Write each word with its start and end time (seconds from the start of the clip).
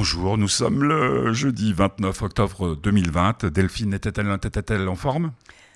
Bonjour, 0.00 0.38
nous 0.38 0.48
sommes 0.48 0.82
le 0.82 1.34
jeudi 1.34 1.74
29 1.74 2.22
octobre 2.22 2.74
2020. 2.74 3.44
Delphine 3.44 3.92
était-elle 3.92 4.34
était 4.42 4.74
en 4.86 4.94
forme? 4.94 5.32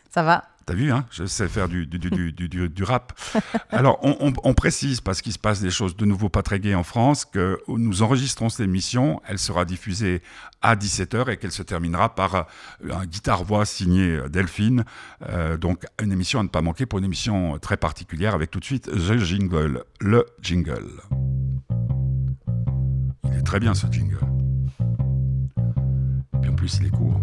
Ça 0.08 0.22
va. 0.22 0.44
T'as 0.64 0.72
vu, 0.72 0.90
hein? 0.90 1.04
Je 1.10 1.26
sais 1.26 1.46
faire 1.46 1.68
du, 1.68 1.86
du, 1.86 1.98
du, 1.98 2.32
du, 2.32 2.48
du 2.70 2.84
rap. 2.84 3.12
Alors, 3.70 3.98
on, 4.02 4.32
on, 4.42 4.54
précise, 4.54 5.02
parce 5.02 5.20
qu'il 5.20 5.34
se 5.34 5.38
passe 5.38 5.60
des 5.60 5.70
choses 5.70 5.94
de 5.94 6.06
nouveau 6.06 6.30
pas 6.30 6.40
très 6.40 6.58
gaies 6.58 6.74
en 6.74 6.84
France, 6.84 7.26
que 7.26 7.60
nous 7.68 8.02
enregistrons 8.02 8.48
cette 8.48 8.64
émission, 8.64 9.20
elle 9.28 9.38
sera 9.38 9.66
diffusée 9.66 10.22
à 10.62 10.74
17h 10.74 11.30
et 11.30 11.36
qu'elle 11.36 11.52
se 11.52 11.62
terminera 11.62 12.14
par 12.14 12.34
euh, 12.34 12.94
un 12.94 13.04
guitare-voix 13.04 13.66
signé 13.66 14.20
Delphine. 14.30 14.86
Euh, 15.28 15.58
donc, 15.58 15.84
une 16.02 16.12
émission 16.12 16.40
à 16.40 16.44
ne 16.44 16.48
pas 16.48 16.62
manquer 16.62 16.86
pour 16.86 16.98
une 16.98 17.04
émission 17.04 17.58
très 17.58 17.76
particulière 17.76 18.34
avec 18.34 18.50
tout 18.50 18.58
de 18.58 18.64
suite 18.64 18.90
The 18.90 19.18
Jingle, 19.18 19.84
le 20.00 20.24
jingle. 20.40 21.02
Très 23.54 23.60
bien 23.60 23.74
ce 23.74 23.86
jingle. 23.86 24.18
Et 26.34 26.38
puis 26.40 26.50
en 26.50 26.56
plus, 26.56 26.76
il 26.80 26.86
est 26.86 26.90
court. 26.90 27.20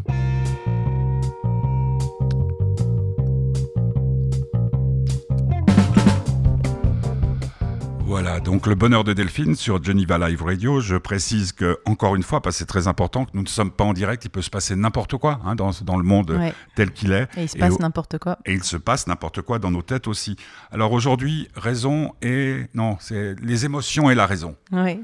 Voilà, 8.05 8.39
donc 8.39 8.65
le 8.65 8.75
bonheur 8.75 9.03
de 9.03 9.11
Delphine 9.11 9.55
sur 9.55 9.83
Geneva 9.83 10.17
Live 10.29 10.41
Radio. 10.41 10.79
Je 10.79 10.95
précise 10.95 11.51
que, 11.51 11.77
encore 11.83 12.15
une 12.15 12.23
fois, 12.23 12.41
parce 12.41 12.55
que 12.55 12.59
c'est 12.59 12.65
très 12.65 12.87
important, 12.87 13.25
que 13.25 13.31
nous 13.33 13.43
ne 13.43 13.49
sommes 13.49 13.71
pas 13.71 13.83
en 13.83 13.91
direct, 13.91 14.23
il 14.23 14.29
peut 14.29 14.41
se 14.41 14.49
passer 14.49 14.77
n'importe 14.77 15.17
quoi 15.17 15.41
hein, 15.43 15.55
dans, 15.55 15.71
dans, 15.83 15.97
le 15.97 16.05
monde 16.05 16.39
tel 16.75 16.91
qu'il 16.91 17.11
est. 17.11 17.27
Et 17.35 17.43
il 17.43 17.49
se 17.49 17.57
passe 17.57 17.77
n'importe 17.77 18.19
quoi. 18.19 18.39
Et 18.45 18.53
il 18.53 18.63
se 18.63 18.77
passe 18.77 19.05
n'importe 19.05 19.41
quoi 19.41 19.59
dans 19.59 19.71
nos 19.71 19.81
têtes 19.81 20.07
aussi. 20.07 20.37
Alors 20.71 20.93
aujourd'hui, 20.93 21.49
raison 21.55 22.13
et. 22.21 22.67
Non, 22.73 22.95
c'est 23.01 23.35
les 23.41 23.65
émotions 23.65 24.09
et 24.09 24.15
la 24.15 24.27
raison. 24.27 24.55
Oui. 24.71 25.01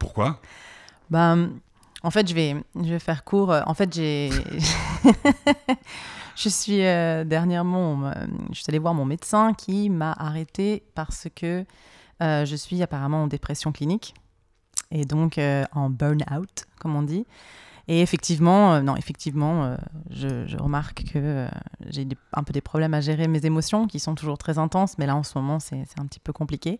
Pourquoi? 0.00 0.40
Bah, 1.10 1.36
En 2.02 2.10
fait, 2.10 2.28
je 2.28 2.34
vais, 2.34 2.56
je 2.74 2.88
vais 2.88 2.98
faire 2.98 3.22
court. 3.22 3.54
En 3.66 3.74
fait, 3.74 3.94
j'ai. 3.94 4.30
je 6.36 6.48
suis 6.48 6.84
euh, 6.84 7.22
dernièrement. 7.22 8.10
Je 8.50 8.60
suis 8.60 8.64
allée 8.68 8.78
voir 8.80 8.94
mon 8.94 9.04
médecin 9.04 9.52
qui 9.54 9.90
m'a 9.90 10.12
arrêté 10.12 10.82
parce 10.94 11.28
que 11.36 11.64
euh, 12.22 12.44
je 12.44 12.56
suis 12.56 12.82
apparemment 12.82 13.24
en 13.24 13.26
dépression 13.26 13.72
clinique 13.72 14.14
et 14.90 15.04
donc 15.04 15.38
euh, 15.38 15.64
en 15.72 15.90
burn-out, 15.90 16.64
comme 16.80 16.96
on 16.96 17.02
dit. 17.02 17.26
Et 17.88 18.02
effectivement, 18.02 18.80
non, 18.82 18.94
effectivement, 18.94 19.76
je, 20.10 20.56
remarque 20.56 21.04
que 21.12 21.48
j'ai 21.88 22.06
un 22.32 22.44
peu 22.44 22.52
des 22.52 22.60
problèmes 22.60 22.94
à 22.94 23.00
gérer 23.00 23.26
mes 23.26 23.44
émotions 23.44 23.88
qui 23.88 23.98
sont 23.98 24.14
toujours 24.14 24.38
très 24.38 24.58
intenses, 24.58 24.96
mais 24.96 25.06
là 25.06 25.16
en 25.16 25.24
ce 25.24 25.36
moment 25.36 25.58
c'est 25.58 25.98
un 25.98 26.06
petit 26.06 26.20
peu 26.20 26.32
compliqué. 26.32 26.78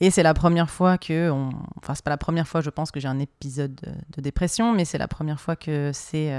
Et 0.00 0.10
c'est 0.10 0.22
la 0.22 0.34
première 0.34 0.70
fois 0.70 0.96
que, 0.98 1.30
on... 1.30 1.50
enfin 1.76 1.94
c'est 1.94 2.04
pas 2.04 2.10
la 2.10 2.16
première 2.16 2.48
fois, 2.48 2.60
je 2.60 2.70
pense 2.70 2.90
que 2.90 3.00
j'ai 3.00 3.08
un 3.08 3.18
épisode 3.18 3.74
de, 3.74 3.92
de 4.16 4.20
dépression, 4.22 4.72
mais 4.72 4.84
c'est 4.84 4.98
la 4.98 5.08
première 5.08 5.40
fois 5.40 5.56
que 5.56 5.90
c'est 5.92 6.32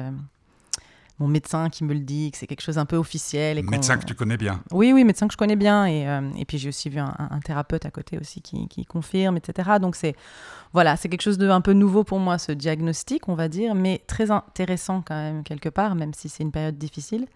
mon 1.21 1.27
médecin 1.27 1.69
qui 1.69 1.83
me 1.83 1.93
le 1.93 1.99
dit, 1.99 2.31
que 2.31 2.37
c'est 2.37 2.47
quelque 2.47 2.61
chose 2.63 2.77
un 2.77 2.85
peu 2.85 2.97
officiel. 2.97 3.59
Et 3.59 3.61
médecin 3.61 3.97
que 3.97 4.05
tu 4.05 4.15
connais 4.15 4.37
bien. 4.37 4.61
Oui, 4.71 4.91
oui, 4.91 5.03
médecin 5.03 5.27
que 5.27 5.33
je 5.33 5.37
connais 5.37 5.55
bien. 5.55 5.85
Et, 5.85 6.07
euh, 6.07 6.21
et 6.35 6.45
puis 6.45 6.57
j'ai 6.57 6.69
aussi 6.69 6.89
vu 6.89 6.99
un, 6.99 7.39
thérapeute 7.45 7.85
à 7.85 7.91
côté 7.91 8.17
aussi 8.17 8.41
qui, 8.41 8.67
qui 8.67 8.85
confirme, 8.85 9.37
etc. 9.37 9.77
Donc 9.79 9.95
c'est 9.95 10.15
voilà, 10.73 10.97
c'est 10.97 11.09
quelque 11.09 11.21
chose 11.21 11.37
de 11.37 11.49
un 11.49 11.61
peu 11.61 11.73
nouveau 11.73 12.03
pour 12.03 12.19
moi, 12.19 12.37
ce 12.37 12.51
diagnostic, 12.51 13.29
on 13.29 13.35
va 13.35 13.47
dire, 13.47 13.75
mais 13.75 14.01
très 14.07 14.31
intéressant 14.31 15.03
quand 15.05 15.15
même 15.15 15.43
quelque 15.43 15.69
part, 15.69 15.95
même 15.95 16.13
si 16.13 16.27
c'est 16.27 16.43
une 16.43 16.51
période 16.51 16.77
difficile. 16.77 17.27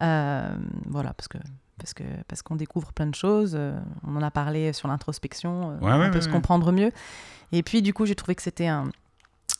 Euh, 0.00 0.48
voilà, 0.86 1.12
parce 1.12 1.28
que 1.28 1.38
parce 1.78 1.94
que 1.94 2.04
parce 2.26 2.42
qu'on 2.42 2.56
découvre 2.56 2.92
plein 2.92 3.06
de 3.06 3.14
choses. 3.14 3.52
Euh, 3.54 3.78
on 4.06 4.16
en 4.16 4.22
a 4.22 4.30
parlé 4.30 4.72
sur 4.72 4.88
l'introspection, 4.88 5.78
on 5.80 6.10
peut 6.10 6.20
se 6.20 6.28
comprendre 6.28 6.72
mieux. 6.72 6.92
Et 7.52 7.62
puis 7.62 7.82
du 7.82 7.94
coup, 7.94 8.06
j'ai 8.06 8.14
trouvé 8.14 8.34
que 8.34 8.42
c'était 8.42 8.66
un 8.66 8.90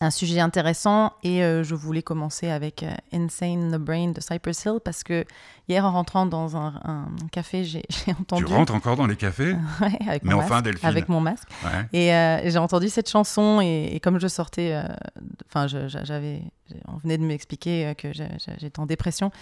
un 0.00 0.10
sujet 0.10 0.38
intéressant 0.38 1.12
et 1.24 1.42
euh, 1.42 1.64
je 1.64 1.74
voulais 1.74 2.02
commencer 2.02 2.48
avec 2.48 2.84
euh, 2.84 2.92
Insane 3.12 3.72
the 3.72 3.80
Brain 3.80 4.12
de 4.12 4.20
Cypress 4.20 4.64
Hill 4.64 4.78
parce 4.84 5.02
que 5.02 5.24
hier 5.68 5.84
en 5.84 5.90
rentrant 5.90 6.24
dans 6.24 6.56
un, 6.56 7.06
café 7.32 7.64
j'ai 7.64 7.82
entendu... 8.20 8.44
Tu 8.44 8.52
rentres 8.52 8.74
encore 8.74 8.96
dans 8.96 9.06
les 9.06 9.16
cafés? 9.16 9.56
Avec 10.06 10.22
Mais 10.22 10.34
mon 10.34 10.40
enfin 10.40 10.62
masque, 10.62 10.84
Avec 10.84 11.08
mon 11.08 11.20
masque. 11.20 11.48
Et 11.92 12.14
euh, 12.14 12.48
j'ai 12.48 12.58
entendu 12.58 12.88
cette 12.88 13.10
chanson 13.10 13.60
et, 13.60 13.98
comme 14.02 14.20
je 14.20 14.28
sortais, 14.28 14.80
enfin 15.48 15.66
j'avais, 15.66 16.42
on 16.86 16.98
venait 16.98 17.18
de 17.18 17.24
m'expliquer 17.24 17.94
que 17.98 18.12
j'étais 18.12 18.78
en 18.78 18.86
dépression. 18.86 19.32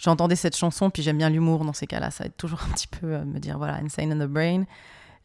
J'entendais 0.00 0.36
cette 0.36 0.56
chanson 0.56 0.90
puis 0.90 1.02
j'aime 1.02 1.18
bien 1.18 1.30
l'humour 1.30 1.64
dans 1.64 1.72
ces 1.72 1.86
cas-là. 1.86 2.10
Ça 2.10 2.24
aide 2.24 2.36
toujours 2.36 2.60
un 2.68 2.72
petit 2.72 2.88
peu 2.88 3.16
à 3.16 3.24
me 3.24 3.38
dire 3.38 3.58
voilà 3.58 3.74
Insane 3.76 4.12
in 4.12 4.26
the 4.26 4.28
Brain. 4.28 4.64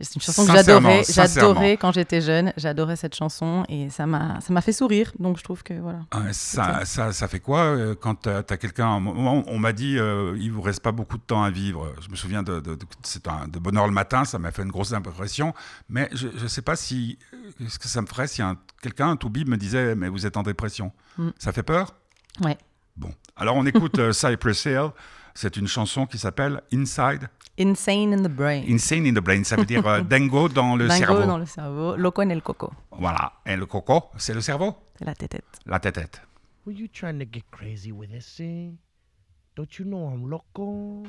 C'est 0.02 0.16
une 0.16 0.22
chanson 0.22 0.46
que 0.46 0.52
j'adorais, 0.52 1.04
j'adorais 1.10 1.78
quand 1.78 1.94
j'étais 1.94 2.20
jeune, 2.20 2.52
j'adorais 2.58 2.98
cette 2.98 3.16
chanson 3.16 3.64
et 3.70 3.90
ça 3.90 4.06
m'a, 4.06 4.42
ça 4.42 4.52
m'a 4.52 4.60
fait 4.60 4.74
sourire. 4.74 5.14
Donc 5.20 5.38
je 5.38 5.44
trouve 5.44 5.64
que 5.64 5.74
voilà. 5.74 6.00
Ah, 6.12 6.34
ça, 6.34 6.84
ça, 6.84 7.14
ça, 7.14 7.28
fait 7.30 7.40
quoi 7.40 7.60
euh, 7.60 7.96
quand 7.96 8.24
tu 8.24 8.30
as, 8.30 8.44
quelqu'un 8.44 8.90
On 8.90 9.58
m'a 9.58 9.72
dit 9.72 9.98
euh, 9.98 10.36
il 10.38 10.52
vous 10.52 10.62
reste 10.62 10.82
pas 10.82 10.92
beaucoup 10.92 11.18
de 11.18 11.24
temps 11.24 11.44
à 11.44 11.50
vivre. 11.50 11.94
Je 12.02 12.10
me 12.10 12.18
souviens 12.18 12.44
de, 12.44 12.60
de, 12.60 12.78
c'est 13.04 13.26
un, 13.30 13.48
de 13.48 13.58
bonheur 13.58 13.88
le 13.88 13.94
matin, 13.94 14.26
ça 14.26 14.38
m'a 14.38 14.52
fait 14.52 14.64
une 14.64 14.72
grosse 14.72 14.92
impression. 14.92 15.54
Mais 15.88 16.10
je 16.12 16.28
ne 16.28 16.48
sais 16.50 16.62
pas 16.62 16.76
si 16.76 17.18
euh, 17.34 17.70
ce 17.70 17.80
que 17.80 17.88
ça 17.88 18.02
me 18.02 18.08
ferait 18.08 18.28
si 18.28 18.42
quelqu'un, 18.82 19.12
un 19.12 19.16
toubib, 19.16 19.48
me 19.48 19.56
disait 19.56 19.96
mais 19.96 20.10
vous 20.10 20.26
êtes 20.26 20.36
en 20.36 20.44
dépression. 20.44 20.92
Mm. 21.18 21.30
Ça 21.40 21.54
fait 21.54 21.64
peur? 21.64 21.96
Ouais. 22.44 22.58
Bon, 22.96 23.10
alors 23.36 23.56
on 23.56 23.66
écoute 23.66 24.12
Cypress 24.12 24.66
Hill. 24.66 24.90
C'est 25.34 25.58
une 25.58 25.68
chanson 25.68 26.06
qui 26.06 26.18
s'appelle 26.18 26.62
Inside 26.74 27.30
Insane 27.60 28.14
in 28.14 28.24
the 28.24 28.30
brain. 28.30 28.64
Insane 28.70 29.06
in 29.06 29.14
the 29.14 29.24
brain, 29.24 29.44
ça 29.44 29.56
veut 29.56 29.66
dire 29.66 29.86
euh, 29.88 30.02
dingo 30.10 30.50
dans 30.50 30.76
le 30.76 30.90
cerveau. 30.90 31.14
Dingo 31.16 31.28
dans 31.28 31.38
le 31.38 31.46
cerveau, 31.46 31.96
loco 31.96 32.22
en 32.22 32.30
el 32.30 32.42
coco. 32.42 32.72
Voilà, 32.92 33.34
et 33.46 33.56
le 33.56 33.66
coco, 33.66 34.06
c'est 34.18 34.34
le 34.34 34.42
cerveau? 34.42 34.76
C'est 34.98 35.06
la 35.06 35.16
tête. 35.16 35.42
La 35.66 35.80
tête. 35.80 36.22
Were 36.66 36.76
you 36.76 36.88
trying 36.88 37.20
to 37.20 37.26
get 37.32 37.44
crazy 37.52 37.92
with 37.92 38.12
this, 38.12 38.40
eh? 38.40 38.72
Don't 39.56 39.78
you 39.78 39.86
know 39.86 40.10
I'm 40.10 40.30
loco? 40.30 41.04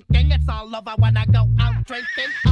thinking. 0.00 0.30
It's 0.32 0.48
all 0.48 0.74
over 0.74 0.94
when 0.98 1.16
I 1.16 1.26
go 1.26 1.46
out 1.60 1.84
drinking. 1.86 2.51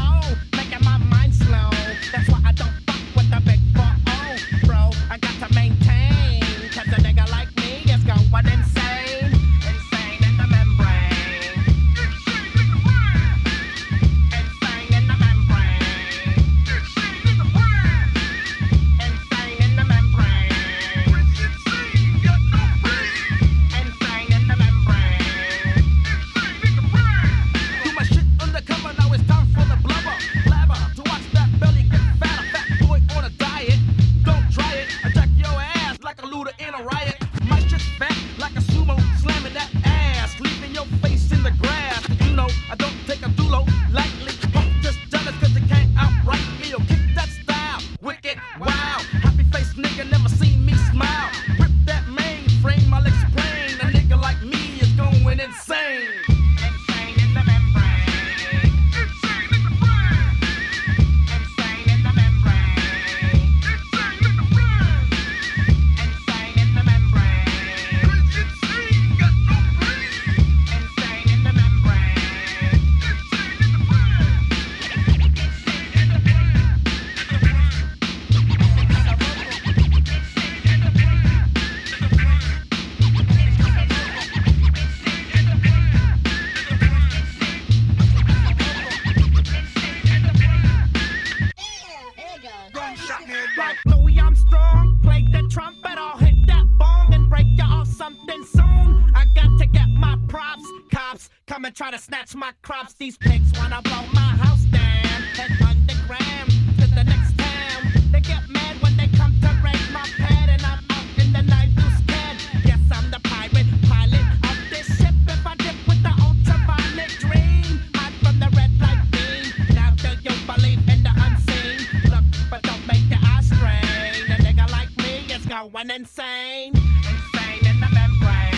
Going 125.72 125.90
insane. 125.90 126.72
Insane 126.74 127.66
in 127.66 127.80
the 127.80 127.88
membrane. 127.92 128.54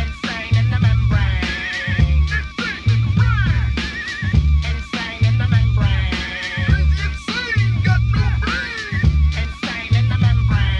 Insane 0.00 0.56
in 0.56 0.70
the 0.70 0.78
membrane. 0.80 1.46
Insane 4.64 5.24
in 5.26 5.38
the 5.38 5.46
membrane. 5.48 6.14
Insane 9.36 9.94
in 9.94 10.08
the 10.08 10.16
membrane. 10.18 10.70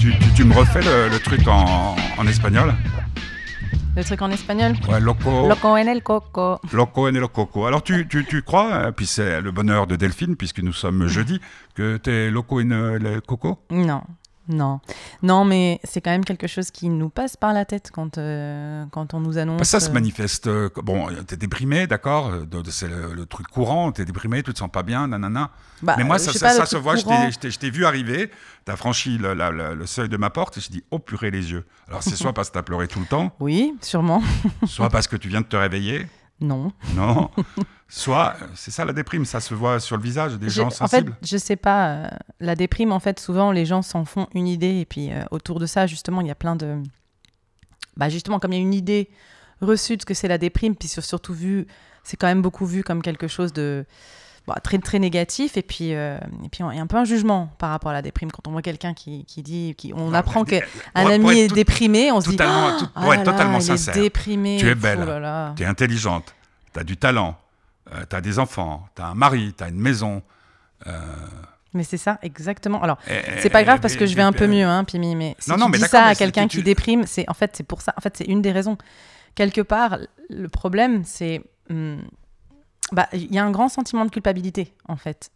Tu, 0.00 0.10
tu- 0.12 0.32
tu 0.36 0.44
me 0.44 0.54
refais 0.54 0.82
le, 0.82 1.08
le 1.08 1.18
truc 1.20 1.46
en, 1.48 1.96
en 2.24 2.28
espagnol 2.28 2.74
Le 3.96 4.02
truc 4.02 4.22
en 4.22 4.30
espagnol? 4.30 4.72
Ouais, 4.88 5.00
loco. 5.00 5.46
Loco 5.48 5.76
en 5.76 5.88
el 5.88 6.02
coco. 6.02 6.60
Loco 6.72 7.08
en 7.08 7.14
el 7.14 7.28
coco. 7.28 7.66
Alors 7.66 7.82
tu, 7.82 8.08
tu, 8.08 8.24
tu 8.24 8.42
crois, 8.42 8.72
euh, 8.72 8.90
puis 8.90 9.06
c'est 9.06 9.40
le 9.40 9.52
bonheur 9.52 9.86
de 9.86 9.94
Delphine, 9.94 10.34
puisque 10.34 10.60
nous 10.60 10.72
sommes 10.72 11.06
jeudi, 11.06 11.40
que 11.74 11.96
t'es 11.98 12.30
loco 12.30 12.60
en 12.60 12.70
el 12.72 13.20
coco? 13.24 13.60
Non, 13.70 14.02
non. 14.48 14.80
Non, 15.22 15.44
mais 15.44 15.80
c'est 15.84 16.00
quand 16.00 16.10
même 16.10 16.24
quelque 16.24 16.46
chose 16.46 16.70
qui 16.70 16.88
nous 16.88 17.08
passe 17.08 17.36
par 17.36 17.52
la 17.52 17.64
tête 17.64 17.90
quand, 17.92 18.18
euh, 18.18 18.84
quand 18.90 19.14
on 19.14 19.20
nous 19.20 19.38
annonce. 19.38 19.58
Bah, 19.58 19.64
Ça 19.64 19.80
se 19.80 19.88
euh, 19.90 19.92
manifeste. 19.92 20.46
euh, 20.46 20.68
bon, 20.76 21.08
t'es 21.26 21.36
déprimé, 21.36 21.86
d'accord 21.86 22.32
C'est 22.70 22.88
le, 22.88 23.14
le 23.14 23.26
truc 23.26 23.46
courant, 23.48 23.90
t'es 23.92 24.04
déprimé, 24.04 24.42
tu 24.42 24.52
te 24.52 24.58
sens 24.58 24.70
pas 24.70 24.82
bien, 24.82 25.08
nanana. 25.08 25.50
bah, 25.82 25.94
Mais 25.96 26.04
moi, 26.04 26.16
euh, 26.16 26.18
ça, 26.18 26.32
pas, 26.60 26.66
se 26.66 26.76
voit, 26.76 26.96
je 26.96 27.04
courant. 27.04 27.30
t'ai- 27.40 27.50
je 27.50 27.58
vu 27.70 27.86
arriver, 27.86 28.30
t'as 28.64 28.76
franchi 28.76 29.16
le, 29.18 29.32
la- 29.34 29.50
la- 29.50 29.74
le 29.74 29.86
seuil 29.86 30.08
de 30.08 30.16
ma 30.16 30.30
porte, 30.30 30.58
et 30.58 30.60
je 30.60 30.70
dis, 30.70 30.84
oh 30.90 30.98
purée 30.98 31.30
les 31.30 31.50
yeux. 31.52 31.64
Alors 31.88 32.02
c'est 32.02 32.16
soit 32.16 32.32
parce 32.34 32.48
que 32.50 32.54
t'as 32.54 32.62
pleuré 32.62 32.86
tout 32.88 33.00
le 33.00 33.06
temps, 33.06 33.34
Oui, 33.40 33.74
sûrement. 33.80 34.22
soit 34.66 34.90
parce 34.90 35.06
que 35.08 35.16
tu 35.16 35.28
viens 35.28 35.40
de 35.40 35.46
te 35.46 35.56
réveiller, 35.56 36.06
Non. 36.40 36.72
non 36.94 37.30
Soit, 37.88 38.34
c'est 38.54 38.70
ça 38.72 38.84
la 38.84 38.92
déprime, 38.92 39.24
ça 39.24 39.40
se 39.40 39.54
voit 39.54 39.78
sur 39.78 39.96
le 39.96 40.02
visage 40.02 40.34
des 40.38 40.48
gens 40.48 40.66
en 40.66 40.70
fait, 40.70 40.76
sensibles. 40.76 41.16
je 41.22 41.36
sais 41.36 41.54
pas. 41.56 41.88
euh, 41.88 42.08
la 42.40 42.56
déprime, 42.56 42.90
en 42.92 42.98
fait, 42.98 43.20
souvent, 43.20 43.52
les 43.52 43.64
gens 43.66 43.82
s'en 43.82 44.04
font 44.04 44.26
une 44.34 44.48
idée. 44.48 44.80
Et 44.80 44.84
puis, 44.84 45.12
euh, 45.12 45.22
autour 45.30 45.60
de 45.60 45.66
ça, 45.66 45.86
justement, 45.86 46.20
il 46.20 46.26
y 46.26 46.30
a 46.30 46.34
plein 46.34 46.56
de. 46.56 46.82
Bah, 47.96 48.08
justement, 48.08 48.40
comme 48.40 48.52
il 48.52 48.56
y 48.56 48.58
a 48.58 48.62
une 48.62 48.74
idée 48.74 49.10
reçue 49.60 49.96
de 49.96 50.02
ce 50.02 50.06
que 50.06 50.14
c'est 50.14 50.26
la 50.28 50.38
déprime, 50.38 50.74
puis 50.74 50.88
sur- 50.88 51.04
surtout 51.04 51.34
vu, 51.34 51.66
c'est 52.02 52.16
quand 52.16 52.26
même 52.26 52.42
beaucoup 52.42 52.66
vu 52.66 52.82
comme 52.82 53.00
quelque 53.02 53.28
chose 53.28 53.52
de. 53.52 53.84
Bah, 54.46 54.56
très 54.62 54.78
très 54.78 54.98
négatif 54.98 55.56
et 55.56 55.62
puis 55.62 55.94
euh, 55.94 56.18
et 56.44 56.48
puis 56.50 56.62
il 56.70 56.76
y 56.76 56.78
a 56.78 56.82
un 56.82 56.86
peu 56.86 56.96
un 56.98 57.04
jugement 57.04 57.48
par 57.58 57.70
rapport 57.70 57.90
à 57.92 57.94
la 57.94 58.02
déprime 58.02 58.30
quand 58.30 58.46
on 58.46 58.52
voit 58.52 58.60
quelqu'un 58.62 58.92
qui, 58.92 59.24
qui 59.24 59.42
dit 59.42 59.74
qui, 59.78 59.92
on 59.94 60.08
Non, 60.10 60.14
apprend 60.14 60.44
qu'un 60.44 60.60
ami 60.94 61.38
est 61.40 61.48
tout- 61.48 61.54
déprimé 61.54 62.12
on 62.12 62.20
se 62.20 62.28
dit 62.28 62.36
totalement- 62.36 62.78
tout- 62.78 62.86
Ah 62.94 63.00
pour 63.02 63.14
être 63.14 63.20
là 63.20 63.24
là, 63.24 63.32
totalement 63.32 63.60
sincère. 63.60 63.94
déprimé 63.94 64.58
Tu 64.60 64.68
es 64.68 64.72
oh 64.72 64.74
belle. 64.76 65.00
là 65.00 65.18
là. 65.18 65.54
T'es 65.56 65.64
intelligente, 65.64 66.34
t'as 66.74 66.84
du 66.84 66.96
talent, 66.98 67.36
euh, 67.94 68.04
t'as 68.08 68.20
des 68.20 68.38
enfants, 68.38 68.86
t'as 68.94 69.06
un 69.06 69.14
mari, 69.14 69.54
t'as 69.56 69.68
une 69.70 69.80
maison. 69.80 70.22
euh, 70.86 70.90
mais 71.72 71.82
c'est 71.84 71.96
ça 71.96 72.18
exactement 72.22 72.82
alors 72.82 72.98
et- 73.08 73.40
C'est 73.40 73.48
pas 73.50 73.62
et- 73.62 73.64
grave 73.64 73.80
parce 73.80 73.96
que 73.96 74.04
et- 74.04 74.06
je 74.06 74.14
vais 74.14 74.22
un 74.22 74.32
et- 74.32 74.36
peu 74.36 74.46
mieux, 74.46 74.64
hein, 74.66 74.84
Pimi. 74.84 75.16
Mais 75.16 75.34
si 75.38 75.48
Non, 75.50 75.56
tu 75.56 75.60
non, 75.62 75.68
mais 75.70 75.78
dis 75.78 75.84
ça 75.84 76.04
à 76.04 76.14
quelqu'un 76.14 76.46
tu- 76.48 76.58
qui 76.58 76.62
déprime, 76.62 77.04
c'est 77.06 77.24
en 77.30 77.34
fait 77.34 77.52
c'est 77.56 77.64
pour 77.66 77.80
ça. 77.80 77.94
En 77.96 78.00
fait, 78.02 78.14
c'est 78.18 78.24
une 78.26 78.42
des 78.42 78.52
raisons. 78.52 78.76
Quelque 79.34 79.62
part, 79.62 79.98
le 80.28 80.48
problème, 80.48 81.02
c'est 81.04 81.42
hum, 81.70 82.02
bah 82.92 83.08
il 83.12 83.32
y 83.32 83.38
a 83.38 83.44
un 83.44 83.50
grand 83.50 83.68
sentiment 83.68 84.04
de 84.04 84.10
culpabilité 84.10 84.74
en 84.88 84.96
fait 84.96 85.30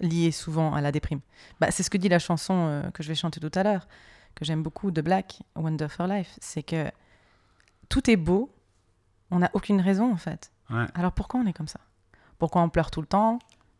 lié 0.00 0.30
souvent 0.30 0.74
à 0.74 0.80
la 0.80 0.92
déprime. 0.92 1.20
Bah, 1.60 1.70
c'est 1.70 1.82
ce 1.82 1.90
que 1.90 1.96
dit 1.98 2.08
la 2.08 2.18
chanson 2.18 2.54
euh, 2.54 2.90
que 2.90 3.02
je 3.02 3.08
vais 3.08 3.14
chanter 3.14 3.40
tout 3.40 3.50
à 3.54 3.62
l'heure, 3.62 3.88
que 4.34 4.44
j'aime 4.44 4.62
beaucoup 4.62 4.90
de 4.90 5.00
Black, 5.00 5.40
Wonder 5.54 5.88
for 5.88 6.06
Life. 6.06 6.36
C'est 6.40 6.62
que 6.62 6.90
tout 7.88 8.10
est 8.10 8.16
beau, 8.16 8.52
on 9.30 9.38
n'a 9.38 9.50
aucune 9.54 9.80
raison 9.80 10.12
en 10.12 10.16
fait. 10.18 10.50
Ouais. 10.70 10.84
Alors 10.94 11.12
pourquoi 11.12 11.40
on 11.40 11.46
est 11.46 11.52
comme 11.52 11.68
ça? 11.68 11.80
Pourquoi 12.38 12.62
on 12.62 12.68
pleure 12.68 12.90
tout 12.90 13.00
le 13.00 13.06
temps? 13.06 13.38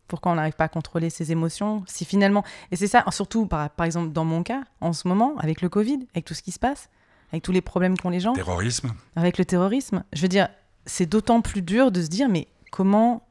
Pourquoi 0.08 0.32
on 0.32 0.36
n'arrive 0.36 0.54
pas 0.54 0.64
à 0.64 0.68
contrôler 0.68 1.10
ses 1.10 1.32
émotions? 1.32 1.82
Si 1.86 2.04
finalement, 2.04 2.44
et 2.70 2.76
c'est 2.76 2.86
ça, 2.86 3.04
surtout 3.10 3.46
par, 3.46 3.68
par 3.70 3.84
exemple 3.86 4.12
dans 4.12 4.24
mon 4.24 4.42
cas, 4.42 4.62
en 4.80 4.92
ce 4.92 5.08
moment, 5.08 5.36
avec 5.38 5.60
le 5.60 5.68
Covid, 5.68 6.06
avec 6.14 6.24
tout 6.24 6.34
ce 6.34 6.42
qui 6.42 6.52
se 6.52 6.58
passe, 6.60 6.88
avec 7.32 7.42
tous 7.42 7.52
les 7.52 7.60
problèmes 7.60 7.98
qu'ont 7.98 8.08
les 8.10 8.20
gens, 8.20 8.32
Terrorisme. 8.32 8.94
avec 9.16 9.36
le 9.36 9.44
terrorisme, 9.44 10.04
je 10.12 10.22
veux 10.22 10.28
dire, 10.28 10.48
c'est 10.86 11.06
d'autant 11.06 11.42
plus 11.42 11.60
dur 11.60 11.90
de 11.90 12.00
se 12.00 12.06
dire, 12.06 12.28
mais 12.28 12.46
comment 12.70 13.26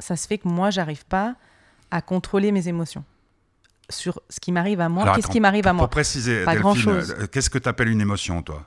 ça 0.00 0.16
se 0.16 0.26
fait 0.26 0.38
que 0.38 0.48
moi, 0.48 0.70
j'arrive 0.70 1.04
pas 1.06 1.34
à 1.90 2.00
contrôler 2.02 2.52
mes 2.52 2.68
émotions 2.68 3.04
sur 3.90 4.20
ce 4.30 4.40
qui 4.40 4.52
m'arrive 4.52 4.80
à 4.80 4.88
moi 4.88 5.12
Qu'est-ce 5.14 5.28
qui 5.28 5.40
m'arrive 5.40 5.66
à 5.66 5.72
moi? 5.72 5.86
Pour 5.86 5.90
préciser, 5.90 6.44
Pas 6.44 6.52
Delphine, 6.54 6.62
grand-chose. 6.62 7.14
euh, 7.18 7.26
qu'est-ce 7.26 7.50
que 7.50 7.58
t'appelles 7.58 7.88
une 7.88 8.00
émotion, 8.00 8.42
toi? 8.42 8.66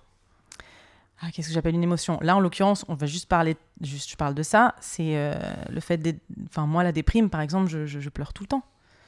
Ah, 1.22 1.28
qu'est-ce 1.32 1.48
que 1.48 1.54
j'appelle 1.54 1.74
une 1.76 1.84
émotion? 1.84 2.20
Là, 2.22 2.36
en 2.36 2.40
l'occurrence, 2.40 2.86
on 2.90 2.94
va 2.94 3.08
juste 3.08 3.28
parler, 3.28 3.56
juste 3.82 4.12
je 4.12 4.16
parle 4.18 4.36
de 4.36 4.44
ça, 4.44 4.76
c'est 4.82 5.16
euh, 5.18 5.34
le 5.70 5.80
fait 5.80 5.98
d'être... 5.98 6.20
Enfin, 6.50 6.68
moi, 6.68 6.84
la 6.84 6.92
déprime, 6.92 7.30
par 7.30 7.42
exemple, 7.42 7.70
je, 7.70 7.86
je- 7.86 8.00
je 8.02 8.10
pleure 8.10 8.34
tout 8.34 8.44
le 8.44 8.48
temps. 8.48 8.64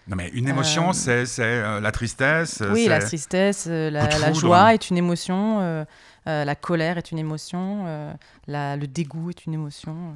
Non, 0.07 0.15
mais 0.15 0.29
une 0.29 0.47
émotion, 0.47 0.89
Euh, 0.89 0.93
c'est 0.93 1.25
c'est, 1.25 1.43
euh, 1.43 1.81
la 1.81 1.91
tristesse. 1.91 2.63
Oui, 2.71 2.87
la 2.87 2.99
tristesse, 2.99 3.67
la, 3.67 3.89
la 4.07 4.31
joie 4.33 4.73
est 4.73 4.89
une 4.89 4.97
émotion, 4.97 5.85
la 6.25 6.55
colère 6.55 6.97
est 6.97 7.11
une 7.11 7.19
émotion, 7.19 8.15
la- 8.47 8.77
le 8.77 8.87
dégoût 8.87 9.29
est 9.31 9.45
une 9.45 9.53
émotion. 9.53 10.13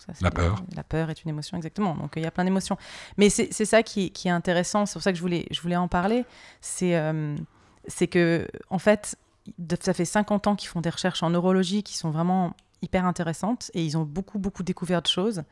Tout 0.00 0.06
ça, 0.06 0.14
c'est- 0.14 0.24
La 0.24 0.30
peur. 0.30 0.62
La 0.74 0.82
peur 0.84 1.10
est 1.10 1.22
une 1.24 1.28
émotion, 1.30 1.56
exactement. 1.56 1.94
Donc 1.94 2.12
il 2.16 2.22
y 2.22 2.26
a 2.26 2.30
plein 2.30 2.44
d'émotions. 2.44 2.76
Mais 3.16 3.28
c'est 3.30 3.52
ça 3.64 3.82
qui, 3.82 4.10
qui 4.10 4.28
est 4.28 4.32
intéressant, 4.32 4.86
c'est 4.86 4.94
pour 4.94 5.02
ça 5.02 5.12
que 5.12 5.16
je 5.16 5.22
voulais, 5.22 5.46
je 5.50 5.60
voulais 5.60 5.76
en 5.76 5.88
parler. 5.88 6.24
C'est 6.60 6.96
euh, 6.96 7.36
que, 8.10 8.46
en 8.70 8.78
fait, 8.78 9.16
ça 9.80 9.94
fait 9.94 10.04
50 10.04 10.46
ans 10.46 10.56
qu'ils 10.56 10.68
font 10.68 10.80
des 10.80 10.90
recherches 10.90 11.22
en 11.22 11.30
neurologie 11.30 11.82
qui 11.82 11.96
sont 11.96 12.10
vraiment 12.10 12.54
hyper 12.82 13.04
intéressantes 13.04 13.70
et 13.74 13.84
ils 13.84 13.96
ont 13.98 14.04
beaucoup, 14.04 14.38
beaucoup 14.38 14.62
découvert 14.62 15.02
de 15.02 15.06
choses. 15.08 15.42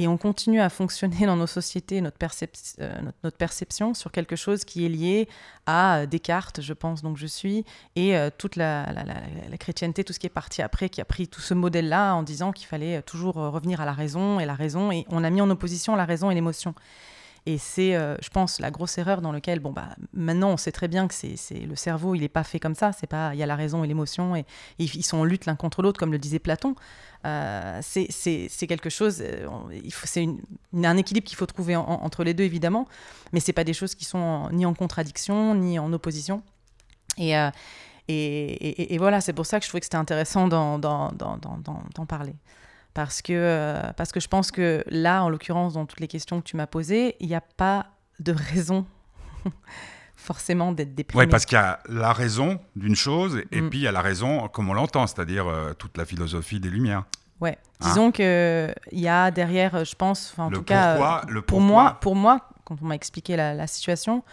Et 0.00 0.06
on 0.06 0.16
continue 0.16 0.60
à 0.60 0.68
fonctionner 0.68 1.26
dans 1.26 1.34
nos 1.34 1.48
sociétés, 1.48 2.00
euh, 2.00 3.00
notre, 3.22 3.36
perception 3.36 3.94
sur 3.94 4.12
quelque 4.12 4.36
chose 4.36 4.64
qui 4.64 4.86
est 4.86 4.88
lié 4.88 5.28
à 5.66 5.98
euh, 5.98 6.06
Descartes, 6.06 6.60
je 6.60 6.72
pense, 6.72 7.02
donc 7.02 7.16
je 7.16 7.26
suis, 7.26 7.64
et 7.96 8.16
euh, 8.16 8.30
toute 8.36 8.54
la, 8.54 8.92
la- 8.92 9.58
chrétienté, 9.58 10.04
tout 10.04 10.12
ce 10.12 10.20
qui 10.20 10.26
est 10.26 10.30
parti 10.30 10.62
après, 10.62 10.88
qui 10.88 11.00
a 11.00 11.04
pris 11.04 11.26
tout 11.26 11.40
ce 11.40 11.52
modèle-là 11.52 12.14
en 12.14 12.22
disant 12.22 12.52
qu'il 12.52 12.68
fallait 12.68 13.02
toujours 13.02 13.34
revenir 13.34 13.80
à 13.80 13.84
la 13.84 13.92
raison 13.92 14.38
et 14.38 14.46
la 14.46 14.54
raison, 14.54 14.92
et 14.92 15.04
on 15.08 15.24
a 15.24 15.30
mis 15.30 15.40
en 15.40 15.50
opposition 15.50 15.96
la 15.96 16.04
raison 16.04 16.30
et 16.30 16.34
l'émotion. 16.34 16.74
Et 17.50 17.56
c'est, 17.56 17.94
euh, 17.96 18.14
je 18.20 18.28
pense, 18.28 18.60
la 18.60 18.70
grosse 18.70 18.98
erreur 18.98 19.22
dans 19.22 19.32
laquelle, 19.32 19.58
bon, 19.58 19.72
bah, 19.72 19.88
maintenant, 20.12 20.50
on 20.50 20.56
sait 20.58 20.70
très 20.70 20.86
bien 20.86 21.08
que 21.08 21.14
c'est, 21.14 21.36
le 21.66 21.76
cerveau, 21.76 22.14
il 22.14 22.20
n'est 22.20 22.28
pas 22.28 22.44
fait 22.44 22.60
comme 22.60 22.74
ça. 22.74 22.92
C'est 22.92 23.06
pas, 23.06 23.30
il 23.32 23.38
y 23.38 23.42
a 23.42 23.46
la 23.46 23.56
raison 23.56 23.82
et 23.84 23.86
l'émotion, 23.86 24.36
et, 24.36 24.40
et 24.40 24.84
ils 24.84 25.02
sont 25.02 25.16
en 25.16 25.24
lutte 25.24 25.46
l'un 25.46 25.56
contre 25.56 25.80
l'autre, 25.80 25.98
comme 25.98 26.12
le 26.12 26.18
disait 26.18 26.40
Platon. 26.40 26.74
Euh, 27.24 27.78
c'est, 27.80 28.66
quelque 28.68 28.90
chose, 28.90 29.22
euh, 29.22 29.48
c'est 30.04 30.26
un 30.74 30.96
équilibre 30.98 31.26
qu'il 31.26 31.38
faut 31.38 31.46
trouver 31.46 31.74
en- 31.74 31.84
en- 31.88 32.04
entre 32.04 32.22
les 32.22 32.34
deux, 32.34 32.44
évidemment, 32.44 32.86
mais 33.32 33.40
c'est 33.40 33.54
pas 33.54 33.64
des 33.64 33.72
choses 33.72 33.94
qui 33.94 34.04
sont 34.04 34.50
ni 34.52 34.66
en 34.66 34.74
contradiction, 34.74 35.54
ni 35.54 35.78
en 35.78 35.90
opposition. 35.94 36.42
Et, 37.16 37.34
euh, 37.34 37.50
et, 38.08 38.14
et- 38.14 38.94
et 38.94 38.98
voilà, 38.98 39.22
c'est 39.22 39.32
pour 39.32 39.46
ça 39.46 39.58
que 39.58 39.64
je 39.64 39.70
trouvais 39.70 39.80
que 39.80 39.86
c'était 39.86 39.96
intéressant 39.96 40.48
d'en 40.48 40.78
parler. 42.06 42.34
Parce 42.98 43.22
que, 43.22 43.32
euh, 43.32 43.92
parce 43.96 44.10
que 44.10 44.18
je 44.18 44.26
pense 44.26 44.50
que 44.50 44.82
là, 44.88 45.22
en 45.22 45.28
l'occurrence, 45.28 45.74
dans 45.74 45.86
toutes 45.86 46.00
les 46.00 46.08
questions 46.08 46.40
que 46.40 46.44
tu 46.44 46.56
m'as 46.56 46.66
posées, 46.66 47.14
il 47.20 47.28
n'y 47.28 47.34
a 47.36 47.40
pas 47.40 47.86
de 48.18 48.32
raison 48.32 48.86
forcément 50.16 50.72
d'être 50.72 50.96
déprimé. 50.96 51.24
Oui, 51.24 51.30
parce 51.30 51.46
qu'il 51.46 51.56
y 51.56 51.60
a 51.60 51.78
la 51.88 52.12
raison 52.12 52.58
d'une 52.74 52.96
chose, 52.96 53.40
et 53.52 53.60
Mm. 53.60 53.70
puis 53.70 53.78
il 53.78 53.82
y 53.82 53.86
a 53.86 53.92
la 53.92 54.00
raison 54.00 54.48
comme 54.48 54.68
on 54.68 54.74
l'entend, 54.74 55.06
c'est-à-dire 55.06 55.46
euh, 55.46 55.74
toute 55.74 55.96
la 55.96 56.04
philosophie 56.04 56.58
des 56.58 56.70
Lumières. 56.70 57.04
Ouais. 57.40 57.56
Hein 57.80 57.86
Disons 57.88 58.10
que 58.10 58.74
il 58.90 58.98
y 58.98 59.06
a 59.08 59.30
derrière, 59.30 59.84
je 59.84 59.94
pense, 59.94 60.34
en 60.36 60.48
le 60.50 60.56
tout 60.56 60.64
cas, 60.64 60.96
pourquoi, 60.96 61.20
euh, 61.24 61.32
le 61.32 61.42
pour 61.42 61.58
pourquoi. 61.60 61.82
moi, 61.82 61.98
pour 62.00 62.16
moi, 62.16 62.48
quand 62.64 62.76
on 62.82 62.86
m'a 62.86 62.96
expliqué 62.96 63.36
la, 63.36 63.54
la 63.54 63.66
situation, 63.68 64.24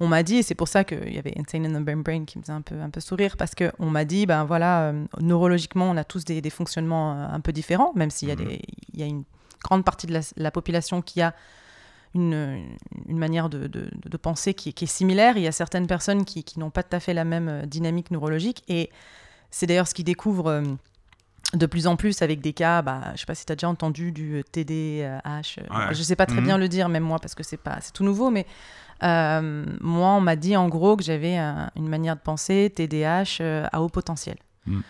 on 0.00 0.08
m'a 0.08 0.22
dit, 0.22 0.36
et 0.36 0.42
c'est 0.42 0.54
pour 0.54 0.68
ça 0.68 0.84
qu'il 0.84 1.12
y 1.14 1.18
avait 1.18 1.32
Insane 1.38 1.64
in 1.66 1.80
the 1.80 1.84
Brain 1.84 1.96
Brain 1.98 2.24
qui 2.26 2.36
me 2.38 2.42
faisait 2.42 2.52
un 2.52 2.60
peu, 2.62 2.78
un 2.80 2.90
peu 2.90 3.00
sourire, 3.00 3.36
parce 3.36 3.54
qu'on 3.54 3.90
m'a 3.90 4.04
dit, 4.04 4.26
ben 4.26 4.44
voilà, 4.44 4.90
euh, 4.90 5.04
neurologiquement, 5.20 5.86
on 5.90 5.96
a 5.96 6.04
tous 6.04 6.24
des, 6.24 6.40
des 6.40 6.50
fonctionnements 6.50 7.12
euh, 7.14 7.26
un 7.30 7.40
peu 7.40 7.52
différents, 7.52 7.92
même 7.94 8.10
s'il 8.10 8.28
y, 8.28 8.32
a 8.32 8.36
Mhm. 8.36 8.44
des- 8.46 8.60
il 8.92 9.00
y 9.00 9.02
a 9.02 9.06
une 9.06 9.24
grande 9.64 9.84
partie 9.84 10.06
de 10.06 10.12
la, 10.12 10.20
la 10.36 10.50
population 10.50 11.00
qui 11.02 11.22
a 11.22 11.34
une, 12.14 12.62
une 13.08 13.18
manière 13.18 13.48
de, 13.48 13.66
de- 13.66 13.90
de 14.04 14.16
penser 14.16 14.54
qui, 14.54 14.70
est- 14.70 14.72
qui 14.72 14.84
est 14.84 14.88
similaire. 14.88 15.36
Il 15.36 15.42
y 15.42 15.46
a 15.48 15.52
certaines 15.52 15.86
personnes 15.86 16.24
qui, 16.24 16.44
qui 16.44 16.58
n'ont 16.60 16.70
pas 16.70 16.82
tout 16.82 16.94
à 16.96 17.00
fait 17.00 17.14
la 17.14 17.24
même 17.24 17.48
euh, 17.48 17.66
dynamique 17.66 18.10
neurologique, 18.10 18.62
et 18.68 18.90
c'est 19.50 19.66
d'ailleurs 19.66 19.88
ce 19.88 19.94
qu'ils 19.94 20.04
découvrent. 20.04 20.48
euh, 20.50 20.62
de 21.54 21.64
plus 21.66 21.86
en 21.86 21.94
plus 21.94 22.22
avec 22.22 22.40
des 22.40 22.52
cas, 22.52 22.82
bah, 22.82 23.12
je 23.14 23.20
sais 23.20 23.24
pas 23.24 23.36
si 23.36 23.46
tu 23.46 23.52
as 23.52 23.54
déjà 23.54 23.68
entendu 23.68 24.10
du 24.10 24.42
TDAH, 24.50 25.60
Ouais. 25.70 25.94
je 25.94 26.02
sais 26.02 26.16
pas 26.16 26.26
très 26.26 26.38
Mhm. 26.38 26.44
bien 26.44 26.58
le 26.58 26.66
dire 26.68 26.88
même 26.88 27.04
moi 27.04 27.20
parce 27.20 27.36
que 27.36 27.44
c'est 27.44 27.56
pas 27.56 27.78
c'est 27.80 27.92
tout 27.92 28.02
nouveau 28.02 28.30
mais 28.30 28.46
moi 29.02 30.08
on 30.10 30.20
m'a 30.20 30.36
dit 30.36 30.56
en 30.56 30.68
gros 30.68 30.96
que 30.96 31.02
j'avais 31.04 31.36
un- 31.36 31.70
une 31.76 31.88
manière 31.88 32.16
de 32.16 32.20
penser 32.20 32.72
TDAH 32.74 33.38
euh, 33.40 33.66
à 33.72 33.80
haut 33.82 33.88
potentiel. 33.88 34.36
Mhm. 34.66 34.82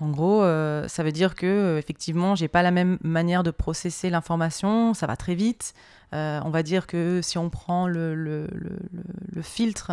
En 0.00 0.08
gros, 0.10 0.42
euh, 0.42 0.88
ça 0.88 1.04
veut 1.04 1.12
dire 1.12 1.36
que 1.36 1.46
euh, 1.46 1.78
effectivement, 1.78 2.34
j'ai 2.34 2.48
pas 2.48 2.62
la 2.62 2.72
même 2.72 2.98
manière 3.04 3.44
de 3.44 3.52
processer 3.52 4.10
l'information, 4.10 4.94
ça 4.94 5.06
va 5.06 5.16
très 5.16 5.36
vite. 5.36 5.74
Euh, 6.12 6.40
on 6.44 6.50
va 6.50 6.64
dire 6.64 6.86
que 6.88 7.20
si 7.22 7.38
on 7.38 7.50
prend 7.50 7.86
le, 7.86 8.14
le- 8.16 8.48
le- 8.52 8.78
le- 8.92 9.02
le 9.32 9.42
filtre, 9.42 9.92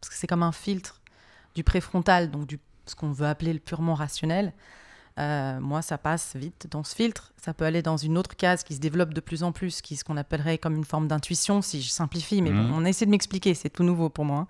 parce 0.00 0.10
que 0.10 0.14
c'est 0.14 0.26
comme 0.26 0.42
un 0.42 0.52
filtre 0.52 1.00
du 1.54 1.64
préfrontal, 1.64 2.30
donc 2.30 2.46
du, 2.46 2.60
ce 2.84 2.94
qu'on 2.94 3.12
veut 3.12 3.26
appeler 3.26 3.54
le 3.54 3.58
purement 3.58 3.94
rationnel, 3.94 4.52
euh, 5.18 5.58
moi, 5.60 5.82
ça 5.82 5.98
passe 5.98 6.36
vite 6.36 6.66
dans 6.70 6.84
ce 6.84 6.94
filtre. 6.94 7.32
Ça 7.42 7.54
peut 7.54 7.64
aller 7.64 7.82
dans 7.82 7.96
une 7.96 8.18
autre 8.18 8.36
case 8.36 8.62
qui 8.64 8.74
se 8.74 8.80
développe 8.80 9.14
de 9.14 9.20
plus 9.20 9.42
en 9.42 9.52
plus, 9.52 9.80
qui 9.80 9.94
est 9.94 9.96
ce 9.96 10.04
qu'on 10.04 10.16
appellerait 10.16 10.58
comme 10.58 10.76
une 10.76 10.84
forme 10.84 11.08
d'intuition, 11.08 11.62
si 11.62 11.80
je 11.82 11.88
simplifie. 11.90 12.42
Mais 12.42 12.50
Mhm. 12.50 12.68
bon, 12.68 12.74
on 12.76 12.84
essaie 12.84 13.06
de 13.06 13.10
m'expliquer, 13.10 13.54
c'est 13.54 13.70
tout 13.70 13.82
nouveau 13.84 14.08
pour 14.10 14.24
moi. 14.24 14.40
hein. 14.40 14.46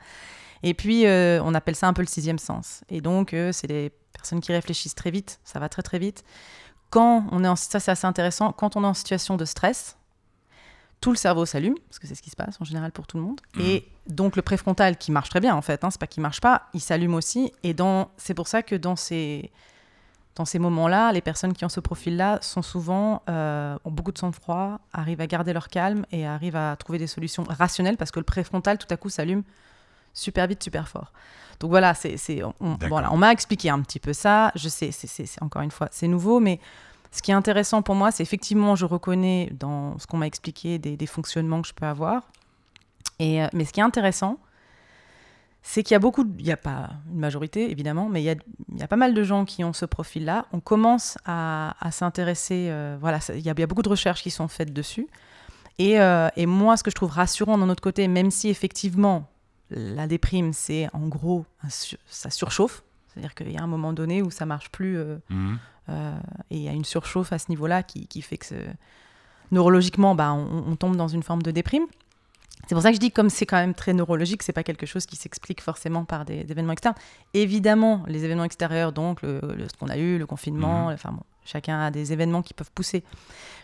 Et 0.63 0.75
puis, 0.75 1.07
euh, 1.07 1.41
on 1.45 1.55
appelle 1.55 1.77
ça 1.77 1.87
un 1.87 1.93
peu 1.93 2.03
le 2.03 2.09
sixième 2.09 2.39
sens. 2.39 2.83
Et 2.89 3.01
donc, 3.01 3.33
euh, 3.35 3.53
c'est 3.53 3.67
des 3.67 3.93
personnes 4.13 4.41
qui 4.41 4.53
réfléchissent 4.53 4.95
très 4.95 5.11
vite, 5.11 5.39
ça 5.45 5.59
va 5.61 5.69
très 5.69 5.83
très 5.83 5.99
vite. 5.99 6.25
Quand 6.91 7.27
on 7.31 7.45
est 7.45 7.49
en, 7.49 7.57
ça 7.57 7.79
c'est 7.81 7.91
assez 7.91 8.07
intéressant, 8.07 8.53
quand 8.53 8.75
on 8.77 8.83
est 8.83 8.87
en 8.87 8.95
situation 8.95 9.37
de 9.37 9.45
stress, 9.45 9.97
tout 11.01 11.11
le 11.11 11.17
cerveau 11.17 11.45
s'allume, 11.45 11.75
parce 11.89 11.99
que 11.99 12.07
c'est 12.07 12.15
ce 12.15 12.23
qui 12.23 12.31
se 12.31 12.37
passe 12.37 12.57
en 12.61 12.65
général 12.65 12.91
pour 12.91 13.07
tout 13.07 13.19
le 13.19 13.23
monde. 13.25 13.41
Mhm. 13.57 13.63
Et 13.63 13.89
donc 14.09 14.35
le 14.35 14.43
préfrontal 14.43 14.97
qui 14.97 15.13
marche 15.13 15.29
très 15.29 15.41
bien 15.41 15.55
en 15.55 15.63
fait, 15.63 15.85
hein, 15.85 15.91
c'est 15.91 16.01
pas 16.01 16.07
qu'il 16.07 16.23
marche 16.23 16.41
pas, 16.41 16.63
il 16.75 16.81
s'allume 16.81 17.15
aussi. 17.15 17.53
Et 17.63 17.75
dans, 17.75 18.09
c'est 18.17 18.35
pour 18.35 18.49
ça 18.49 18.63
que 18.63 18.75
dans 18.75 18.97
ces, 18.97 19.53
dans 20.37 20.45
ces 20.45 20.59
moments-là, 20.59 21.13
les 21.13 21.23
personnes 21.23 21.53
qui 21.55 21.65
ont 21.65 21.69
ce 21.71 21.81
profil-là 21.81 22.39
sont 22.43 22.63
souvent 22.63 23.23
euh, 23.29 23.77
ont 23.85 23.91
beaucoup 23.91 24.13
de 24.13 24.19
sang-froid, 24.19 24.79
arrivent 24.93 25.21
à 25.23 25.27
garder 25.27 25.53
leur 25.53 25.69
calme 25.69 26.05
et 26.13 26.27
arrivent 26.27 26.57
à 26.57 26.77
trouver 26.77 26.99
des 26.99 27.07
solutions 27.07 27.45
rationnelles 27.49 27.97
parce 27.97 28.11
que 28.11 28.21
le 28.21 28.25
préfrontal 28.25 28.77
tout 28.79 28.87
à 28.91 28.97
coup 28.97 29.09
s'allume 29.09 29.43
super 30.13 30.47
vite, 30.47 30.63
super 30.63 30.89
fort. 30.89 31.13
Donc 31.59 31.71
voilà, 31.71 31.95
c'est, 31.95 32.19
c'est, 32.19 32.43
on, 32.45 32.77
voilà, 32.89 33.11
on 33.13 33.17
m'a 33.17 33.33
expliqué 33.33 33.71
un 33.71 33.81
petit 33.81 33.99
peu 33.99 34.13
ça. 34.13 34.53
Je 34.55 34.69
sais, 34.69 34.91
c'est- 34.93 35.43
encore 35.43 35.63
une 35.63 35.71
fois, 35.71 35.89
c'est 35.91 36.07
nouveau, 36.09 36.39
mais 36.39 36.61
ce 37.13 37.23
qui 37.23 37.31
est 37.31 37.35
intéressant 37.35 37.81
pour 37.81 37.95
moi, 37.95 38.11
c'est 38.11 38.23
effectivement, 38.23 38.77
je 38.77 38.85
reconnais 38.85 39.51
dans 39.59 39.99
ce 39.99 40.07
qu'on 40.07 40.19
m'a 40.19 40.27
expliqué 40.27 40.79
des, 40.79 40.99
des 40.99 41.07
fonctionnements 41.07 41.63
que 41.63 41.69
je 41.69 41.73
peux 41.75 41.87
avoir. 41.87 42.29
Et, 43.19 43.43
euh, 43.43 43.49
mais 43.55 43.65
ce 43.65 43.73
qui 43.73 43.81
est 43.81 43.85
intéressant, 43.85 44.39
c'est 45.69 45.83
qu'il 45.83 45.95
y 45.95 45.97
a 45.97 45.99
beaucoup, 45.99 46.23
de- 46.23 46.39
il 46.39 46.45
n'y 46.45 46.53
a 46.53 46.57
pas 46.57 46.91
une 47.13 47.19
majorité 47.19 47.71
évidemment, 47.73 48.09
mais 48.09 48.23
il 48.23 48.25
y 48.25 48.31
a, 48.31 48.37
il 48.73 48.79
y 48.79 48.83
a 48.85 48.87
pas 48.89 48.95
mal 48.97 49.15
de 49.15 49.23
gens 49.25 49.45
qui 49.45 49.65
ont 49.65 49.73
ce 49.73 49.85
profil-là. 49.85 50.47
On 50.53 50.61
commence 50.61 51.19
à, 51.25 51.75
à 51.85 51.91
s'intéresser, 51.91 52.69
euh, 52.71 52.97
voilà, 53.01 53.19
il 53.31 53.41
y, 53.41 53.49
a, 53.51 53.53
il 53.57 53.61
y 53.61 53.63
a 53.63 53.67
beaucoup 53.67 53.83
de 53.83 53.89
recherches 53.89 54.23
qui 54.23 54.31
sont 54.31 54.47
faites 54.47 54.73
dessus. 54.73 55.09
Et, 55.79 55.99
euh, 56.01 56.29
et 56.37 56.47
moi, 56.47 56.77
ce 56.77 56.85
que 56.85 56.91
je 56.91 56.95
trouve 56.95 57.11
rassurant 57.11 57.59
d'un 57.59 57.69
autre 57.69 57.83
côté, 57.83 58.07
même 58.07 58.31
si 58.31 58.49
effectivement 58.49 59.29
la 59.71 60.07
déprime, 60.07 60.53
c'est 60.53 60.89
en 60.93 61.09
gros, 61.09 61.45
sur- 61.69 61.99
ça 62.07 62.31
surchauffe, 62.31 62.85
c'est-à-dire 63.09 63.35
qu'il 63.35 63.51
y 63.51 63.57
a 63.59 63.63
un 63.63 63.67
moment 63.67 63.93
donné 63.93 64.23
où 64.23 64.31
ça 64.31 64.47
marche 64.47 64.71
plus. 64.71 64.97
euh, 64.99 65.17
Mhm. 65.31 65.59
et 66.51 66.57
il 66.57 66.63
y 66.63 66.69
a 66.69 66.73
une 66.73 66.85
surchauffe 66.85 67.33
à 67.33 67.39
ce 67.39 67.47
niveau-là 67.51 67.83
qui, 67.83 68.07
qui 68.07 68.23
fait 68.23 68.39
que 68.39 68.55
neurologiquement, 69.53 70.15
bah, 70.15 70.33
on, 70.33 70.65
on 70.69 70.77
tombe 70.77 70.97
dans 70.97 71.09
une 71.09 71.23
forme 71.23 71.43
de 71.43 71.51
déprime. 71.51 71.87
C'est 72.67 72.75
pour 72.75 72.83
ça 72.83 72.91
que 72.91 72.95
je 72.97 73.01
dis, 73.01 73.11
comme 73.13 73.31
c'est 73.31 73.47
quand 73.47 73.57
même 73.59 73.75
très 73.75 73.93
neurologique, 73.93 74.43
c'est 74.43 74.53
pas 74.53 74.63
quelque 74.65 74.87
chose 74.87 75.07
qui 75.07 75.17
s'explique 75.17 75.61
forcément 75.61 76.05
par 76.05 76.25
des, 76.25 76.45
des 76.45 76.53
événements 76.53 76.73
externes. 76.73 76.97
Évidemment, 77.35 78.03
les 78.09 78.25
événements 78.25 78.45
extérieurs, 78.45 78.93
donc 78.93 79.23
le, 79.23 79.41
le- 79.57 79.69
ce 79.69 79.77
qu'on 79.79 79.89
a 79.89 79.97
eu, 79.97 80.19
le 80.19 80.27
confinement, 80.27 80.89
Mhm. 80.89 80.95
enfin 80.95 81.13
bon, 81.13 81.23
chacun 81.45 81.81
a 81.81 81.91
des 81.91 82.13
événements 82.13 82.43
qui 82.43 82.55
peuvent 82.55 82.71
pousser. 82.75 83.05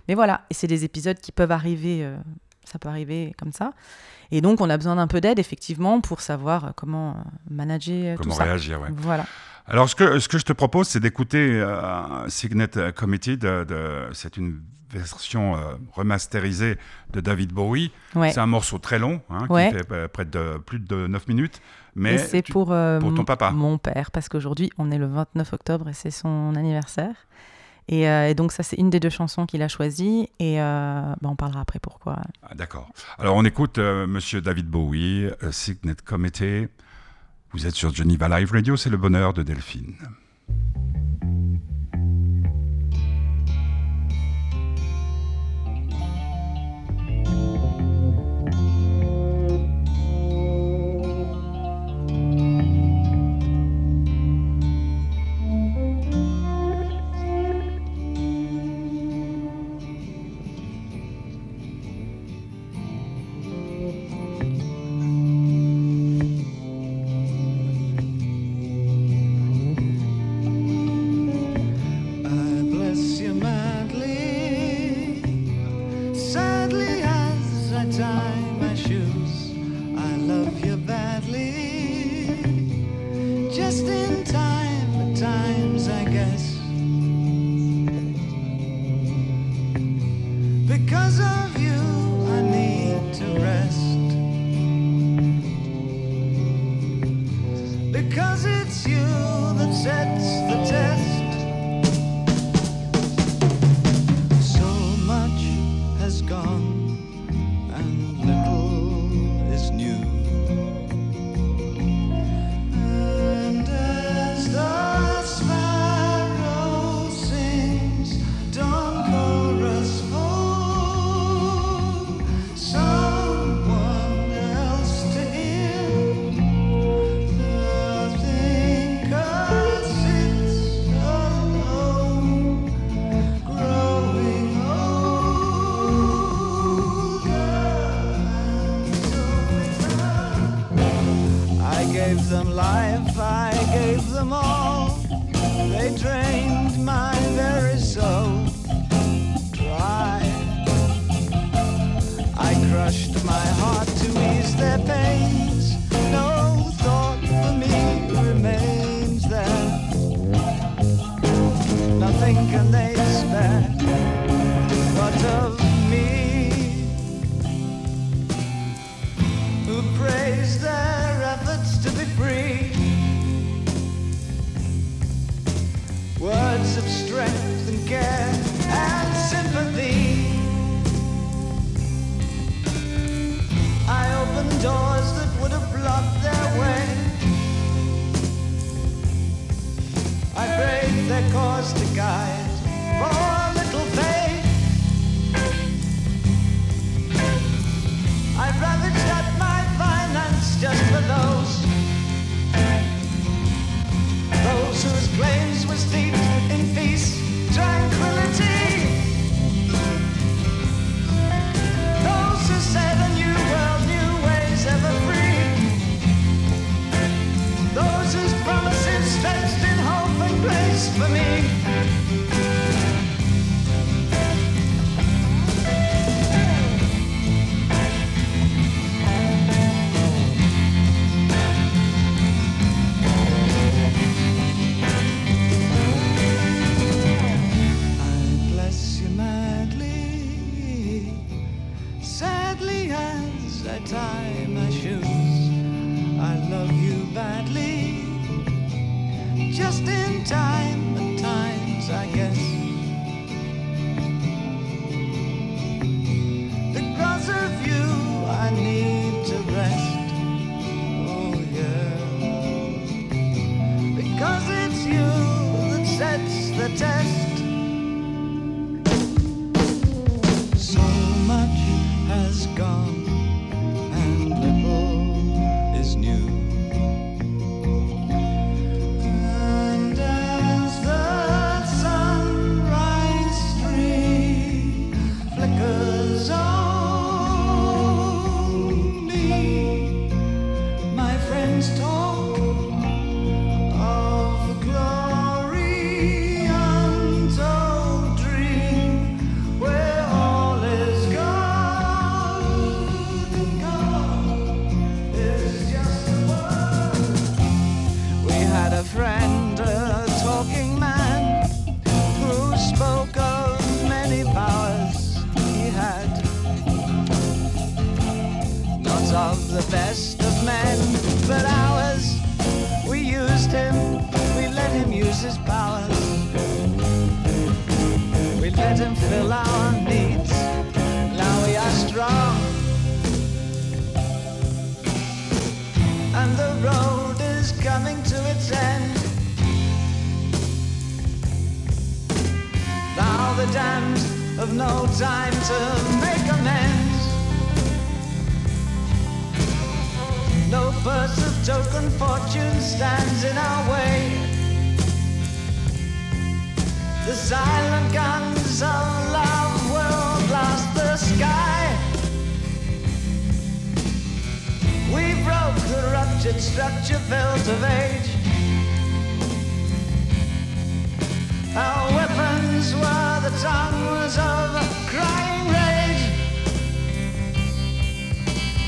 Mais 0.08 0.14
voilà, 0.14 0.42
et 0.50 0.54
c'est 0.54 0.66
des 0.68 0.84
épisodes 0.84 1.18
qui 1.18 1.32
peuvent 1.32 1.50
arriver, 1.52 2.04
euh, 2.04 2.16
ça 2.64 2.78
peut 2.78 2.88
arriver 2.88 3.34
comme 3.38 3.52
ça. 3.52 3.72
Et 4.30 4.40
donc, 4.40 4.60
on 4.60 4.70
a 4.70 4.76
besoin 4.76 4.96
d'un 4.96 5.06
peu 5.08 5.20
d'aide, 5.20 5.38
effectivement, 5.38 6.00
pour 6.00 6.20
savoir 6.20 6.64
euh, 6.64 6.70
comment 6.76 7.10
euh, 7.10 7.14
manager 7.50 8.16
Comment 8.18 8.30
tout 8.32 8.38
ça. 8.38 8.44
réagir, 8.44 8.80
ouais. 8.80 8.88
Voilà. 8.96 9.26
Alors, 9.66 9.88
ce 9.88 9.94
que, 9.94 10.18
ce 10.18 10.28
que 10.28 10.38
je 10.38 10.44
te 10.44 10.52
propose, 10.52 10.88
c'est 10.88 11.00
d'écouter 11.00 11.60
euh, 11.60 12.28
Signet 12.28 12.68
Committee. 12.96 13.36
De, 13.36 13.64
de- 13.64 14.08
c'est 14.12 14.36
une 14.36 14.60
version 14.92 15.56
euh, 15.56 15.74
remasterisée 15.92 16.76
de 17.12 17.20
David 17.20 17.52
Bowie. 17.52 17.90
Ouais. 18.14 18.30
C'est 18.32 18.40
un 18.40 18.46
morceau 18.46 18.78
très 18.78 18.98
long, 18.98 19.20
hein, 19.30 19.46
Ouais. 19.48 19.70
qui 19.70 19.78
fait 19.78 19.92
euh, 19.92 20.08
près 20.08 20.24
de 20.24 20.58
plus 20.58 20.78
de 20.78 21.06
9 21.06 21.28
minutes. 21.28 21.60
Mais 21.94 22.18
c'est 22.18 22.42
pour, 22.42 22.72
euh, 22.72 22.98
pour 23.00 23.10
ton 23.10 23.16
mon- 23.16 23.24
papa. 23.24 23.50
Mon 23.50 23.78
père, 23.78 24.10
parce 24.10 24.28
qu'aujourd'hui, 24.28 24.70
on 24.78 24.90
est 24.90 24.98
le 24.98 25.06
29 25.06 25.52
octobre 25.52 25.88
et 25.88 25.92
c'est 25.92 26.10
son 26.10 26.54
anniversaire. 26.56 27.14
Et, 27.88 28.02
et 28.04 28.34
donc, 28.34 28.52
ça, 28.52 28.62
c'est 28.62 28.76
une 28.76 28.90
des 28.90 29.00
deux 29.00 29.10
chansons 29.10 29.44
qu'il 29.44 29.60
a 29.60 29.66
choisies. 29.68 30.28
Et 30.38 30.56
bah, 30.58 31.16
on 31.22 31.34
parlera 31.36 31.60
après 31.60 31.80
pourquoi. 31.80 32.16
Ah, 32.42 32.54
D'accord. 32.54 32.88
Alors, 33.18 33.34
on 33.36 33.44
écoute 33.44 33.78
Monsieur 33.78 34.40
David 34.40 34.68
Bowie, 34.68 35.28
Signet 35.50 35.96
Committee. 36.04 36.68
Vous 37.50 37.66
êtes 37.66 37.74
sur 37.74 37.92
Geneva 37.92 38.28
Live 38.38 38.52
Radio, 38.52 38.76
c'est 38.76 38.88
le 38.88 38.96
bonheur 38.96 39.34
de 39.34 39.42
Delphine. 39.42 39.94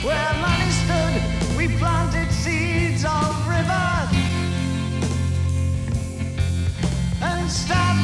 Where 0.04 0.34
money 0.34 0.70
stood, 0.70 1.56
we 1.56 1.66
planted 1.78 2.30
seeds 2.30 3.06
of 3.06 3.48
rivers 3.48 4.12
and 7.22 7.50
stopped. 7.50 8.03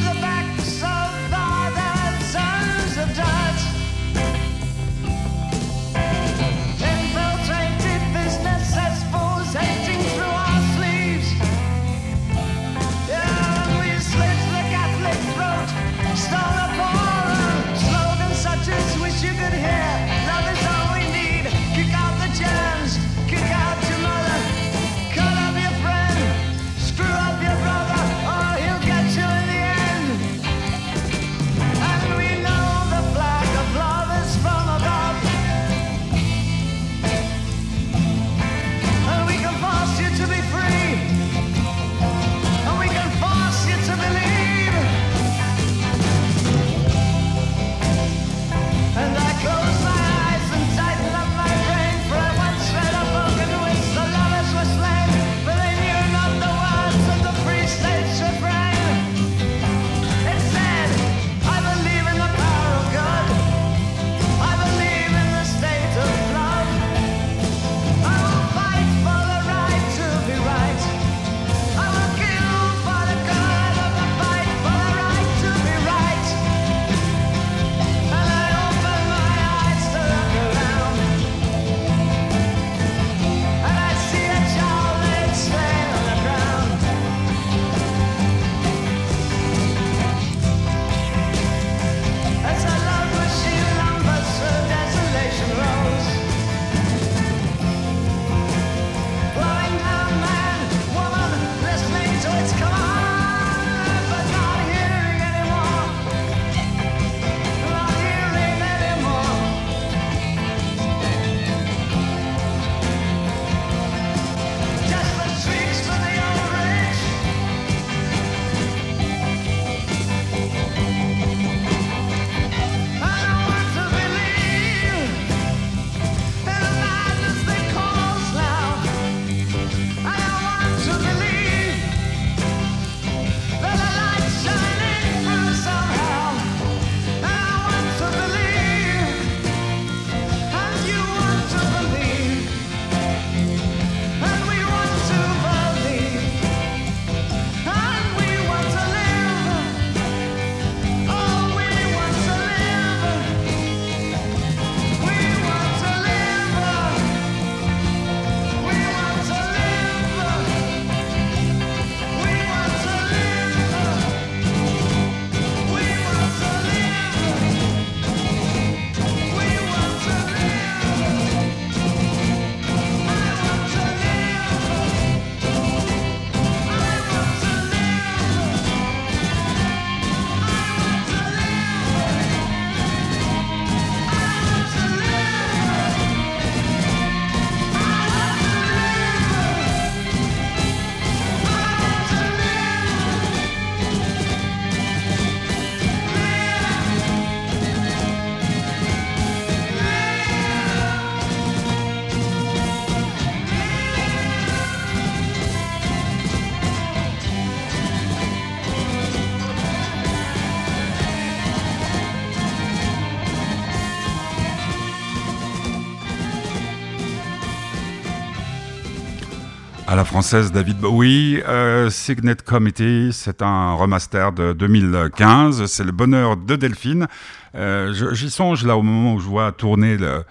À 219.90 219.96
la 219.96 220.05
française, 220.05 220.53
David 220.53 220.79
Bowie, 220.79 221.42
euh, 221.48 221.90
Signet 221.90 222.37
Committee, 222.37 223.11
c'est 223.12 223.42
un 223.42 223.72
remaster 223.74 224.31
de 224.31 224.53
2015, 224.53 225.66
c'est 225.66 225.83
le 225.83 225.90
bonheur 225.90 226.37
de 226.37 226.55
Delphine. 226.55 227.09
Euh, 227.57 227.92
J'y 228.12 228.31
songe 228.31 228.64
là 228.64 228.76
au 228.76 228.83
moment 228.83 229.14
où 229.14 229.18
je 229.18 229.26
vois 229.26 229.50
tourner 229.50 229.96
le, 229.96 230.22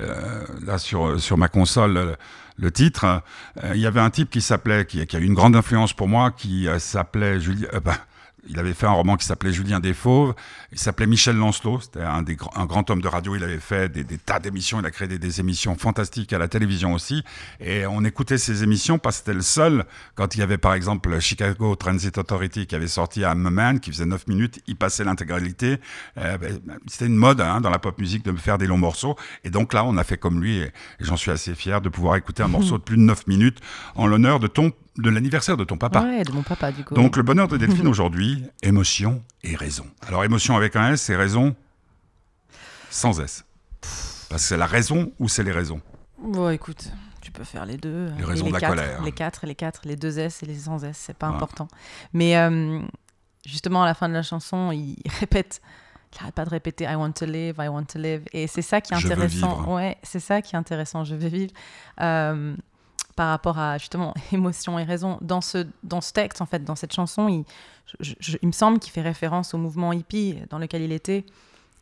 euh, 0.00 0.44
là 0.64 0.78
sur, 0.78 1.18
sur 1.18 1.36
ma 1.36 1.48
console 1.48 2.16
le, 2.58 2.70
titre. 2.70 3.20
Euh, 3.64 3.72
Il 3.74 3.80
y 3.80 3.86
avait 3.86 3.98
un 3.98 4.10
type 4.10 4.30
qui 4.30 4.40
s'appelait, 4.40 4.84
qui, 4.84 5.04
qui 5.04 5.16
a 5.16 5.18
eu 5.18 5.24
une 5.24 5.34
grande 5.34 5.56
influence 5.56 5.92
pour 5.92 6.06
moi, 6.06 6.30
qui 6.30 6.68
euh, 6.68 6.78
s'appelait 6.78 7.40
Julien. 7.40 7.66
euh, 7.74 7.80
bah, 7.80 7.96
il 8.46 8.58
avait 8.58 8.74
fait 8.74 8.86
un 8.86 8.92
roman 8.92 9.16
qui 9.16 9.26
s'appelait 9.26 9.52
Julien 9.52 9.80
Desfauves. 9.80 10.34
Il 10.72 10.78
s'appelait 10.78 11.06
Michel 11.06 11.36
Lancelot. 11.36 11.80
C'était 11.80 12.02
un, 12.02 12.22
des 12.22 12.36
un 12.54 12.66
grand 12.66 12.88
homme 12.90 13.00
de 13.00 13.08
radio. 13.08 13.34
Il 13.36 13.42
avait 13.42 13.58
fait 13.58 13.90
des, 13.90 14.04
des 14.04 14.18
tas 14.18 14.38
d'émissions. 14.38 14.80
Il 14.80 14.86
a 14.86 14.90
créé 14.90 15.08
des, 15.08 15.18
des 15.18 15.40
émissions 15.40 15.76
fantastiques 15.76 16.32
à 16.32 16.38
la 16.38 16.48
télévision 16.48 16.92
aussi. 16.92 17.24
Et 17.60 17.86
on 17.86 18.04
écoutait 18.04 18.38
ces 18.38 18.62
émissions 18.62 18.98
parce 18.98 19.16
que 19.16 19.24
c'était 19.24 19.34
le 19.34 19.42
seul, 19.42 19.84
quand 20.14 20.34
il 20.34 20.38
y 20.40 20.42
avait 20.42 20.58
par 20.58 20.74
exemple 20.74 21.10
le 21.10 21.20
Chicago 21.20 21.74
Transit 21.76 22.16
Authority 22.16 22.66
qui 22.66 22.74
avait 22.74 22.88
sorti 22.88 23.24
à 23.24 23.34
Man, 23.34 23.80
qui 23.80 23.90
faisait 23.90 24.06
9 24.06 24.26
minutes, 24.26 24.60
il 24.66 24.76
passait 24.76 25.04
l'intégralité. 25.04 25.78
Euh, 26.18 26.38
ben, 26.38 26.60
c'était 26.86 27.06
une 27.06 27.16
mode 27.16 27.40
hein, 27.40 27.60
dans 27.60 27.70
la 27.70 27.78
pop 27.78 27.98
musique 27.98 28.24
de 28.24 28.32
faire 28.36 28.58
des 28.58 28.66
longs 28.66 28.78
morceaux. 28.78 29.16
Et 29.44 29.50
donc 29.50 29.72
là, 29.72 29.84
on 29.84 29.96
a 29.96 30.04
fait 30.04 30.18
comme 30.18 30.40
lui. 30.42 30.58
Et, 30.58 30.64
et 30.64 30.72
j'en 31.00 31.16
suis 31.16 31.30
assez 31.30 31.54
fier 31.54 31.80
de 31.80 31.88
pouvoir 31.88 32.16
écouter 32.16 32.42
un 32.42 32.48
morceau 32.58 32.78
de 32.78 32.82
plus 32.82 32.96
de 32.96 33.02
9 33.02 33.26
minutes 33.26 33.58
en 33.94 34.06
l'honneur 34.06 34.40
de 34.40 34.46
ton 34.46 34.72
de 34.98 35.10
l'anniversaire 35.10 35.56
de 35.56 35.64
ton 35.64 35.76
papa. 35.78 36.02
Ouais, 36.02 36.22
de 36.24 36.32
mon 36.32 36.42
papa, 36.42 36.72
du 36.72 36.84
coup. 36.84 36.94
Donc 36.94 37.16
le 37.16 37.22
bonheur 37.22 37.48
de 37.48 37.56
Delphine 37.62 37.86
aujourd'hui, 37.86 38.44
émotion 38.62 39.22
et 39.42 39.54
raison. 39.56 39.86
Alors 40.06 40.24
émotion 40.24 40.56
avec 40.56 40.76
un 40.76 40.92
S 40.92 41.08
et 41.10 41.16
raison 41.16 41.54
sans 42.90 43.20
S. 43.20 43.44
Parce 44.28 44.42
que 44.42 44.48
c'est 44.48 44.56
la 44.56 44.66
raison 44.66 45.12
ou 45.18 45.28
c'est 45.28 45.42
les 45.42 45.52
raisons. 45.52 45.80
Bon, 46.22 46.50
écoute, 46.50 46.90
tu 47.20 47.30
peux 47.30 47.44
faire 47.44 47.64
les 47.64 47.76
deux. 47.76 48.10
Les 48.18 48.24
raisons 48.24 48.48
de 48.48 48.52
la 48.52 48.60
quatre, 48.60 48.70
colère. 48.70 49.02
Les 49.02 49.12
quatre, 49.12 49.46
les 49.46 49.54
quatre, 49.54 49.82
les 49.84 49.96
deux 49.96 50.18
S 50.18 50.42
et 50.42 50.46
les 50.46 50.56
sans 50.58 50.82
S, 50.84 50.96
c'est 51.06 51.16
pas 51.16 51.28
Ouais. 51.30 51.36
important. 51.36 51.68
Mais 52.12 52.36
euh, 52.36 52.80
justement, 53.46 53.82
à 53.84 53.86
la 53.86 53.94
fin 53.94 54.08
de 54.08 54.14
la 54.14 54.22
chanson, 54.22 54.72
il 54.72 54.96
répète. 55.20 55.60
Il 56.14 56.22
arrête 56.22 56.34
pas 56.34 56.44
de 56.46 56.50
répéter 56.50 56.84
I 56.84 56.94
want 56.94 57.12
to 57.12 57.26
live, 57.26 57.56
I 57.58 57.68
want 57.68 57.84
to 57.84 57.98
live. 57.98 58.22
Et 58.32 58.46
c'est 58.46 58.62
ça 58.62 58.80
qui 58.80 58.94
est 58.94 58.96
intéressant. 58.96 59.74
Ouais, 59.74 59.98
c'est 60.02 60.20
ça 60.20 60.40
qui 60.40 60.54
est 60.54 60.58
intéressant. 60.58 61.04
Je 61.04 61.14
veux 61.14 61.28
vivre. 61.28 61.52
Euh, 62.00 62.56
par 63.18 63.30
rapport 63.30 63.58
à 63.58 63.78
justement 63.78 64.14
émotion 64.32 64.78
et 64.78 64.84
raison. 64.84 65.18
Dans 65.20 65.40
ce, 65.40 65.66
dans 65.82 66.00
ce 66.00 66.12
texte, 66.12 66.40
en 66.40 66.46
fait, 66.46 66.62
dans 66.64 66.76
cette 66.76 66.92
chanson, 66.94 67.28
il, 67.28 67.44
il 68.42 68.46
me 68.46 68.52
semble 68.52 68.78
qu'il 68.78 68.92
fait 68.92 69.02
référence 69.02 69.54
au 69.54 69.58
mouvement 69.58 69.92
hippie 69.92 70.36
dans 70.50 70.58
lequel 70.58 70.82
il 70.82 70.92
était, 70.92 71.24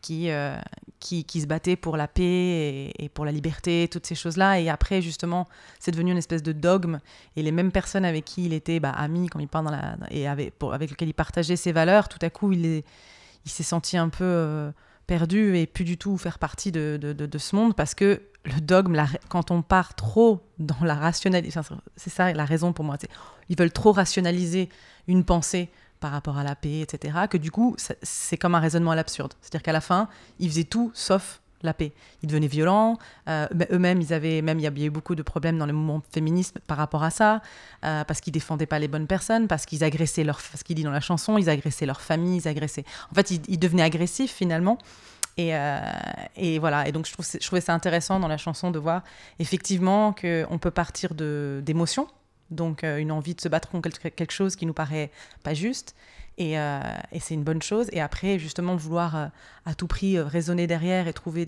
qui, 0.01 0.31
euh, 0.31 0.57
qui, 0.99 1.25
qui 1.25 1.43
se 1.43 1.47
battait 1.47 1.77
pour 1.77 1.99
la 1.99 2.09
paix 2.09 2.91
et, 2.99 3.11
pour 3.13 3.27
la 3.27 3.33
liberté, 3.33 3.87
toutes 3.93 4.07
ces 4.07 4.15
choses-là. 4.15 4.61
Et 4.61 4.71
après, 4.71 5.03
justement, 5.03 5.47
c'est 5.79 5.91
devenu 5.91 6.13
une 6.13 6.17
espèce 6.17 6.43
de 6.43 6.53
dogme. 6.53 7.01
Et 7.37 7.43
les 7.43 7.53
mêmes 7.53 7.71
personnes 7.71 8.07
avec 8.07 8.25
qui 8.25 8.47
il 8.47 8.55
était 8.55 8.81
bah, 8.81 8.93
ami, 8.93 9.29
comme 9.29 9.43
il 9.43 9.49
parle 9.49 9.67
dans 9.67 9.73
la, 9.73 9.97
et 10.11 10.27
avec, 10.27 10.59
pour, 10.59 10.73
lesquelles 10.75 11.09
il 11.09 11.15
partageait 11.15 11.57
ses 11.57 11.73
valeurs, 11.73 12.09
tout 12.09 12.19
à 12.23 12.31
coup, 12.31 12.53
il 12.53 12.65
est- 12.65 12.85
il 13.45 13.51
s'est 13.51 13.63
senti 13.63 13.97
un 13.99 14.09
peu 14.09 14.25
euh, 14.25 14.71
perdu 15.07 15.57
et 15.57 15.67
plus 15.67 15.85
du 15.85 15.99
tout 15.99 16.17
faire 16.19 16.39
partie 16.39 16.73
de, 16.73 16.99
de- 17.01 17.13
de 17.13 17.39
ce 17.39 17.55
monde 17.55 17.77
parce 17.77 17.95
que 17.95 18.23
le 18.47 18.61
dogme, 18.61 18.97
quand 19.29 19.51
on 19.51 19.63
part 19.63 19.95
trop 19.95 20.41
dans 20.59 20.83
la 20.83 20.95
rationalité, 20.95 21.51
c'est 21.97 22.11
ça 22.11 22.33
la 22.33 22.45
raison 22.45 22.73
pour 22.73 22.85
moi. 22.85 22.97
Ils 23.49 23.59
veulent 23.59 23.73
trop 23.73 23.93
rationaliser 23.93 24.69
une 25.09 25.25
pensée 25.25 25.69
par 26.01 26.13
rapport 26.13 26.39
à 26.39 26.45
la 26.45 26.55
paix, 26.55 26.81
etc. 26.81 27.19
Que 27.29 27.39
du 27.39 27.51
coup, 27.51 27.77
c'est 28.03 28.37
comme 28.37 28.55
un 28.55 28.61
raisonnement 28.61 28.93
à 28.93 28.97
l'absurde. 28.97 29.35
C'est-à-dire 29.41 29.63
qu'à 29.63 29.73
la 29.73 29.81
fin, 29.81 30.09
ils 30.39 30.49
faisaient 30.49 30.65
tout 30.65 30.91
sauf 30.95 31.41
la 31.63 31.75
paix. 31.75 31.93
Ils 32.23 32.29
devenaient 32.29 32.47
violents. 32.47 32.99
euh, 33.29 33.49
eux-mêmes, 33.73 34.01
ils 34.01 34.13
avaient 34.13 34.43
même 34.43 34.59
il 34.59 34.63
y 34.63 34.67
a 34.67 34.87
eu 34.87 34.91
beaucoup 34.91 35.15
de 35.15 35.23
problèmes 35.23 35.59
dans 35.59 35.67
le 35.67 35.73
mouvement 35.73 36.03
féminisme 36.13 36.61
par 36.67 36.77
rapport 36.77 37.03
à 37.03 37.11
ça, 37.11 37.41
euh, 37.85 38.05
parce 38.05 38.21
qu'ils 38.21 38.33
défendaient 38.33 38.67
pas 38.67 38.79
les 38.79 38.89
bonnes 38.89 39.07
personnes, 39.07 39.49
parce 39.49 39.67
qu'ils 39.67 39.83
agressaient 39.83 40.25
ce 40.25 40.65
qu'il 40.65 40.77
dit 40.77 40.85
dans 40.85 40.91
la 40.91 41.01
chanson, 41.01 41.39
ils 41.39 41.49
agressaient 41.49 41.87
leur 41.87 42.01
famille, 42.01 42.37
ils 42.37 42.49
agressaient. 42.49 42.85
En 43.11 43.15
fait, 43.15 43.31
ils 43.31 43.59
devenaient 43.59 43.83
agressifs 43.83 44.33
finalement. 44.33 44.79
Et, 45.37 45.55
euh, 45.55 45.81
et 46.37 46.59
voilà. 46.59 46.89
Et 46.89 46.93
donc, 46.93 47.07
je, 47.07 47.39
trouvais 47.39 47.61
ça 47.61 47.75
intéressant 47.75 48.21
dans 48.21 48.29
la 48.29 48.39
chanson 48.39 48.71
de 48.71 48.79
voir 48.79 49.03
effectivement 49.39 50.13
qu'on 50.13 50.59
peut 50.59 50.71
partir 50.71 51.15
d'émotions, 51.15 52.09
donc 52.51 52.85
euh, 52.85 52.99
une 52.99 53.13
envie 53.13 53.35
de 53.35 53.41
se 53.41 53.49
battre 53.49 53.69
contre 53.69 53.91
quelque, 53.99 54.33
chose 54.33 54.57
qui 54.57 54.67
nous 54.67 54.73
paraît 54.73 55.11
pas 55.43 55.55
juste. 55.55 55.95
Et, 56.39 56.59
euh, 56.59 56.81
et 57.13 57.21
c'est 57.21 57.35
une 57.35 57.45
bonne 57.45 57.63
chose. 57.63 57.89
Et 57.93 58.01
après, 58.01 58.39
justement, 58.39 58.77
vouloir 58.77 59.31
à 59.65 59.75
tout 59.75 59.87
prix 59.87 60.19
raisonner 60.19 60.67
derrière 60.67 61.09
et 61.09 61.13
trouver 61.13 61.43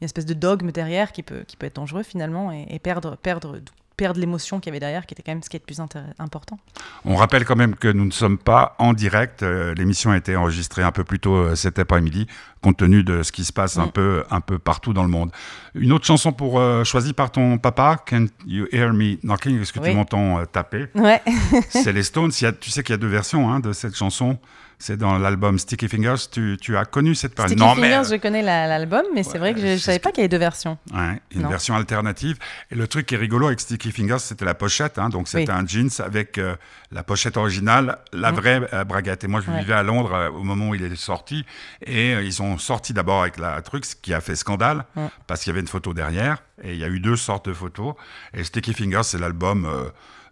une 0.00 0.04
espèce 0.04 0.26
de 0.26 0.34
dogme 0.34 0.72
derrière 0.72 1.12
qui 1.12 1.22
peut, 1.22 1.44
être 1.60 1.76
dangereux 1.76 2.02
finalement 2.02 2.52
et, 2.52 2.66
et 2.68 2.78
perdre, 2.78 3.16
perdre, 3.16 3.60
perdre 3.96 4.20
l'émotion 4.20 4.60
qu'il 4.60 4.70
y 4.70 4.72
avait 4.72 4.80
derrière, 4.80 5.06
qui 5.06 5.14
était 5.14 5.22
quand 5.22 5.32
même 5.32 5.42
ce 5.42 5.48
qui 5.48 5.56
est 5.56 5.60
le 5.60 5.64
plus 5.64 5.80
important. 6.18 6.58
On 7.04 7.16
rappelle 7.16 7.44
quand 7.44 7.56
même 7.56 7.74
que 7.74 7.88
nous 7.88 8.04
ne 8.04 8.10
sommes 8.10 8.36
pas 8.38 8.74
en 8.78 8.92
direct. 8.92 9.42
Euh, 9.42 9.74
L'émission 9.74 10.10
a 10.10 10.16
été 10.16 10.36
enregistrée 10.36 10.82
un 10.82 10.92
peu 10.92 11.02
plus 11.04 11.18
tôt 11.18 11.34
euh, 11.34 11.54
cet 11.54 11.78
après-midi, 11.78 12.26
compte 12.60 12.76
tenu 12.76 13.02
de 13.04 13.22
ce 13.22 13.32
qui 13.32 13.44
se 13.44 13.52
passe 13.52 13.78
un, 13.78 13.86
Mm. 13.86 13.92
peu, 13.92 14.24
un 14.30 14.40
peu 14.40 14.58
partout 14.58 14.92
dans 14.92 15.02
le 15.02 15.08
monde. 15.08 15.30
Une 15.74 15.92
autre 15.92 16.04
chanson 16.06 16.32
pour 16.32 16.58
euh, 16.60 16.84
choisie 16.84 17.12
par 17.14 17.30
ton 17.32 17.56
papa, 17.58 17.96
Can 18.08 18.26
You 18.46 18.66
Hear 18.72 18.92
Me 18.92 19.16
Knocking? 19.24 19.60
Est-ce 19.62 19.72
que 19.72 19.80
Oui. 19.80 19.90
tu 19.90 19.96
m'entends 19.96 20.38
euh, 20.40 20.44
taper? 20.44 20.86
Ouais. 20.94 21.22
C'est 21.70 21.92
les 21.92 22.02
Stones. 22.02 22.32
Il 22.40 22.44
y 22.44 22.46
a- 22.46 22.52
tu 22.52 22.70
sais 22.70 22.82
qu'il 22.82 22.92
y 22.92 22.98
a 22.98 22.98
deux 22.98 23.06
versions 23.08 23.50
hein, 23.50 23.60
de 23.60 23.72
cette 23.72 23.96
chanson. 23.96 24.38
C'est 24.78 24.98
dans 24.98 25.16
l'album 25.18 25.58
Sticky 25.58 25.88
Fingers. 25.88 26.28
Tu, 26.30 26.58
tu 26.60 26.76
as 26.76 26.84
connu 26.84 27.14
cette 27.14 27.34
période 27.34 27.50
Sticky 27.56 27.66
Non, 27.66 27.74
Fingers, 27.74 27.88
mais 28.10 28.16
je 28.16 28.20
connais 28.20 28.42
la- 28.42 28.66
l'album, 28.66 29.02
mais 29.14 29.22
c'est 29.22 29.38
vrai 29.38 29.54
que 29.54 29.60
je, 29.60 29.68
je 29.68 29.76
savais 29.78 29.98
pas 29.98 30.10
qu'il 30.10 30.18
y 30.18 30.20
avait 30.24 30.28
deux 30.28 30.36
versions. 30.36 30.76
Ouais, 30.92 31.20
une 31.34 31.42
Non. 31.42 31.48
version 31.48 31.74
alternative. 31.74 32.36
Et 32.70 32.74
le 32.74 32.86
truc 32.86 33.06
qui 33.06 33.14
est 33.14 33.18
rigolo 33.18 33.46
avec 33.46 33.60
Sticky 33.60 33.90
Fingers, 33.90 34.18
c'était 34.18 34.44
la 34.44 34.54
pochette. 34.54 34.98
hein. 34.98 35.08
donc 35.08 35.28
c'était 35.28 35.50
Oui. 35.50 35.58
un 35.58 35.66
jeans 35.66 35.88
avec 36.00 36.36
euh, 36.36 36.56
la 36.92 37.02
pochette 37.02 37.38
originale, 37.38 37.98
la 38.12 38.32
Mhm. 38.32 38.36
vraie 38.38 38.60
euh, 38.74 38.84
braguette. 38.84 39.24
Et 39.24 39.28
moi, 39.28 39.40
je 39.40 39.50
Ouais. 39.50 39.60
vivais 39.60 39.72
à 39.72 39.82
Londres 39.82 40.12
euh, 40.12 40.28
au 40.30 40.42
moment 40.42 40.68
où 40.68 40.74
il 40.74 40.82
est 40.84 40.94
sorti. 40.96 41.46
Et 41.80 42.14
euh, 42.14 42.22
ils 42.22 42.42
ont 42.42 42.58
sorti 42.58 42.92
d'abord 42.92 43.22
avec 43.22 43.38
la 43.38 43.62
truc, 43.62 43.86
ce 43.86 43.96
qui 43.96 44.12
a 44.12 44.20
fait 44.20 44.36
scandale, 44.36 44.84
parce 45.26 45.40
qu'il 45.42 45.50
y 45.50 45.52
avait 45.52 45.60
une 45.60 45.68
photo 45.68 45.94
derrière. 45.94 46.42
Et 46.62 46.74
il 46.74 46.78
y 46.78 46.84
a 46.84 46.88
eu 46.88 47.00
deux 47.00 47.16
sortes 47.16 47.48
de 47.48 47.54
photos. 47.54 47.94
Et 48.34 48.44
Sticky 48.44 48.74
Fingers, 48.74 49.04
c'est 49.04 49.18
l'album. 49.18 49.66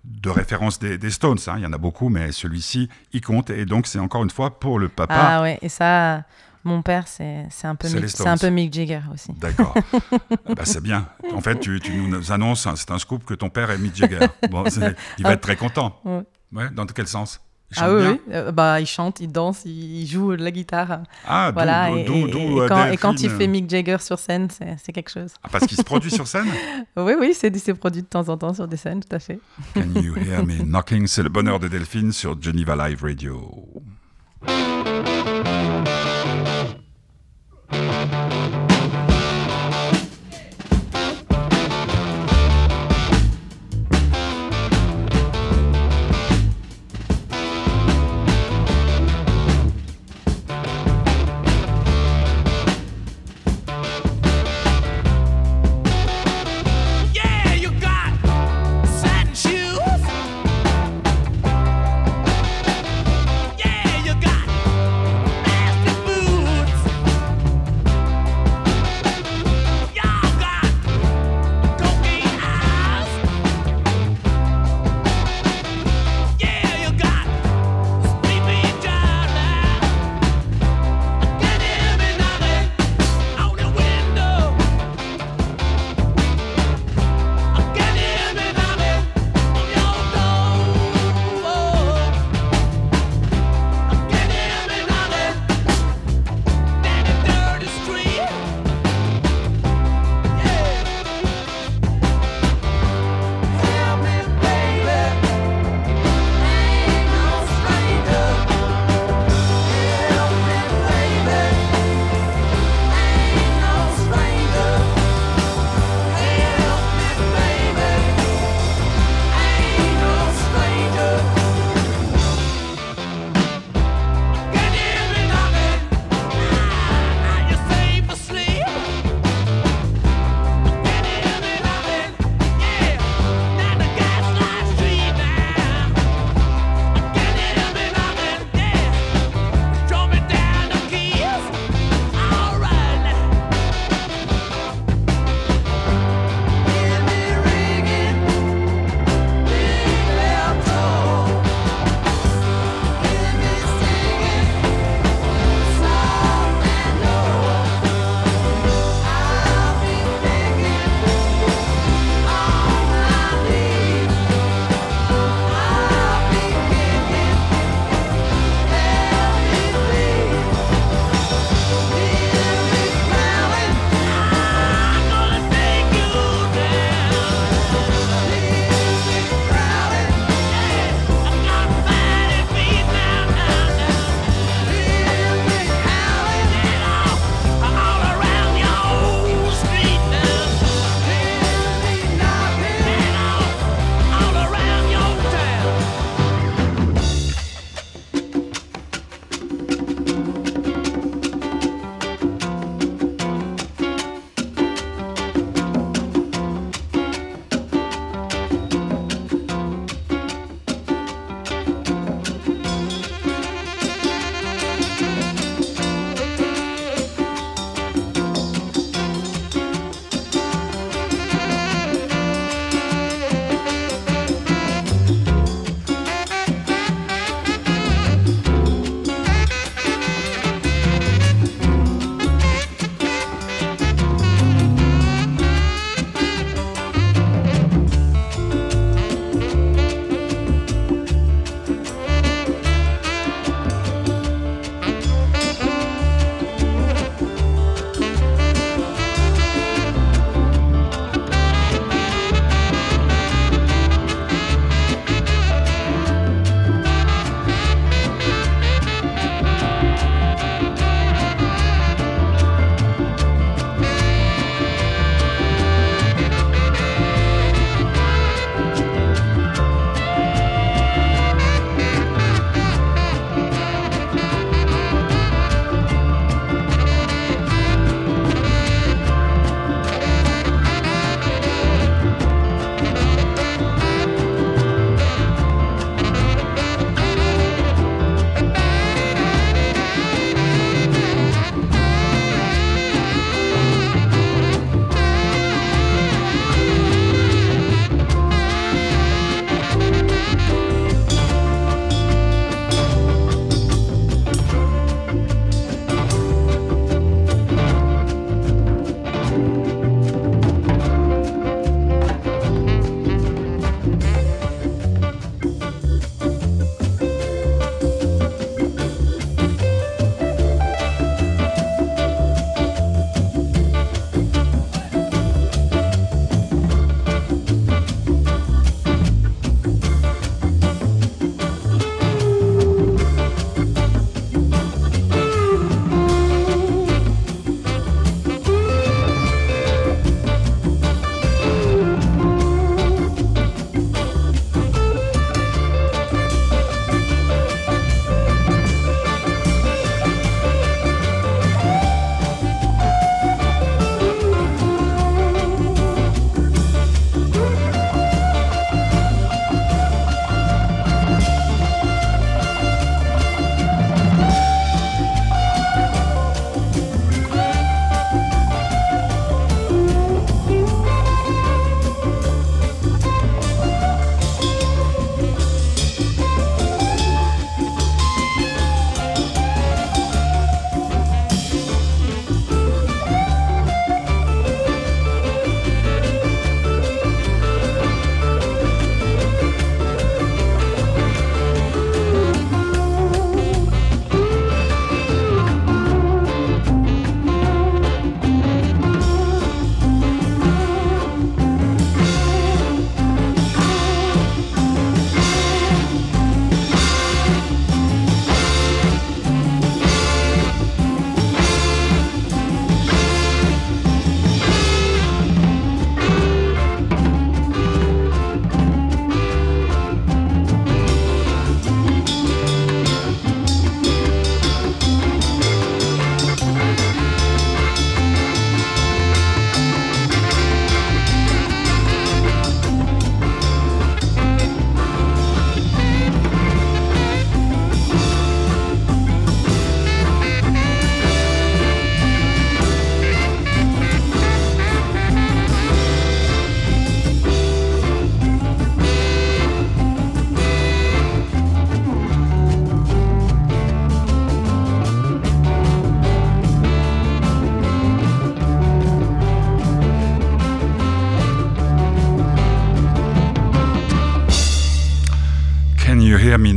De 0.05 0.31
référence 0.31 0.79
des, 0.79 0.99
des 0.99 1.11
Stones, 1.11 1.39
hein. 1.47 1.55
il 1.57 1.63
y 1.63 1.67
en 1.67 1.73
a 1.73 1.79
beaucoup, 1.79 2.09
mais 2.09 2.31
celui-ci, 2.33 2.89
il 3.13 3.21
compte. 3.21 3.51
Et 3.51 3.65
donc, 3.65 3.87
c'est 3.87 3.99
encore 3.99 4.23
une 4.23 4.31
fois 4.31 4.59
pour 4.59 4.79
le 4.79 4.89
papa. 4.89 5.15
Ah 5.17 5.43
ouais, 5.43 5.59
et 5.63 5.69
ça, 5.69 6.25
mon 6.63 6.83
père, 6.83 7.09
c'est 7.09 7.47
un, 7.65 7.75
peu 7.75 7.89
Mick- 7.89 8.27
un 8.27 8.37
peu 8.37 8.49
Mick 8.51 8.73
Jagger 8.73 9.01
aussi. 9.13 9.33
D'accord. 9.33 9.75
bah, 10.49 10.65
c'est 10.65 10.83
bien. 10.83 11.07
En 11.35 11.41
fait, 11.41 11.59
tu, 11.61 11.81
tu 11.81 11.93
nous 11.93 12.33
annonces, 12.33 12.67
hein, 12.67 12.75
c'est 12.77 12.91
un 12.91 12.99
scoop 12.99 13.25
que 13.25 13.35
ton 13.35 13.49
père 13.49 13.71
est 13.71 13.79
Mick 13.79 13.97
Jagger. 13.97 14.21
Bon, 14.51 14.65
il 14.65 14.81
va 15.25 15.31
Ah. 15.31 15.33
être 15.33 15.41
très 15.41 15.57
content. 15.57 15.99
Ouais. 16.05 16.23
Ouais, 16.53 16.71
dans 16.71 16.87
quel 16.87 17.09
sens? 17.09 17.41
Ah 17.81 17.93
oui, 17.95 18.01
bien 18.03 18.13
oui. 18.13 18.19
Euh, 18.33 18.53
bah, 18.53 18.81
il 18.81 18.87
chante, 18.87 19.21
il 19.21 19.31
danse, 19.33 19.63
il, 19.65 20.03
il 20.03 20.07
joue 20.07 20.37
de 20.37 20.43
la 20.45 20.51
guitare. 20.51 21.01
Ah, 21.27 21.51
voilà. 21.53 21.91
d'où- 21.91 21.97
et, 21.99 22.05
d'où- 22.05 22.27
et- 22.27 22.31
d'où, 22.31 22.63
et 22.65 22.69
quand, 22.69 22.87
et 22.87 22.97
quand 22.97 23.23
il 23.23 23.31
fait 23.31 23.47
Mick 23.47 23.69
Jagger 23.71 23.99
sur 24.01 24.19
scène, 24.19 24.49
c'est 24.51 24.77
c'est 24.83 24.93
quelque 24.93 25.11
chose. 25.11 25.33
Ah, 25.43 25.49
parce 25.51 25.67
qu'il 25.67 25.77
se 25.77 25.83
produit 25.83 26.11
sur 26.11 26.27
scène 26.27 26.47
Oui, 26.97 27.13
oui, 27.19 27.33
c'est 27.35 27.55
c'est 27.59 27.75
produit 27.75 28.03
de 28.03 28.07
temps 28.07 28.29
en 28.29 28.37
temps 28.37 28.55
sur 28.55 28.69
des 28.69 28.77
scènes, 28.77 29.01
tout 29.03 29.15
à 29.15 29.19
fait. 29.19 29.39
Can 29.75 30.01
you 30.01 30.15
hear 30.17 30.45
me 30.45 30.63
knocking? 30.65 31.07
C'est 31.07 31.23
le 31.23 31.29
bonheur 31.29 31.59
de 31.61 31.69
Delphine 31.69 32.13
sur 32.13 32.41
Geneva 32.41 32.77
Live 32.89 33.03
Radio. 33.03 33.67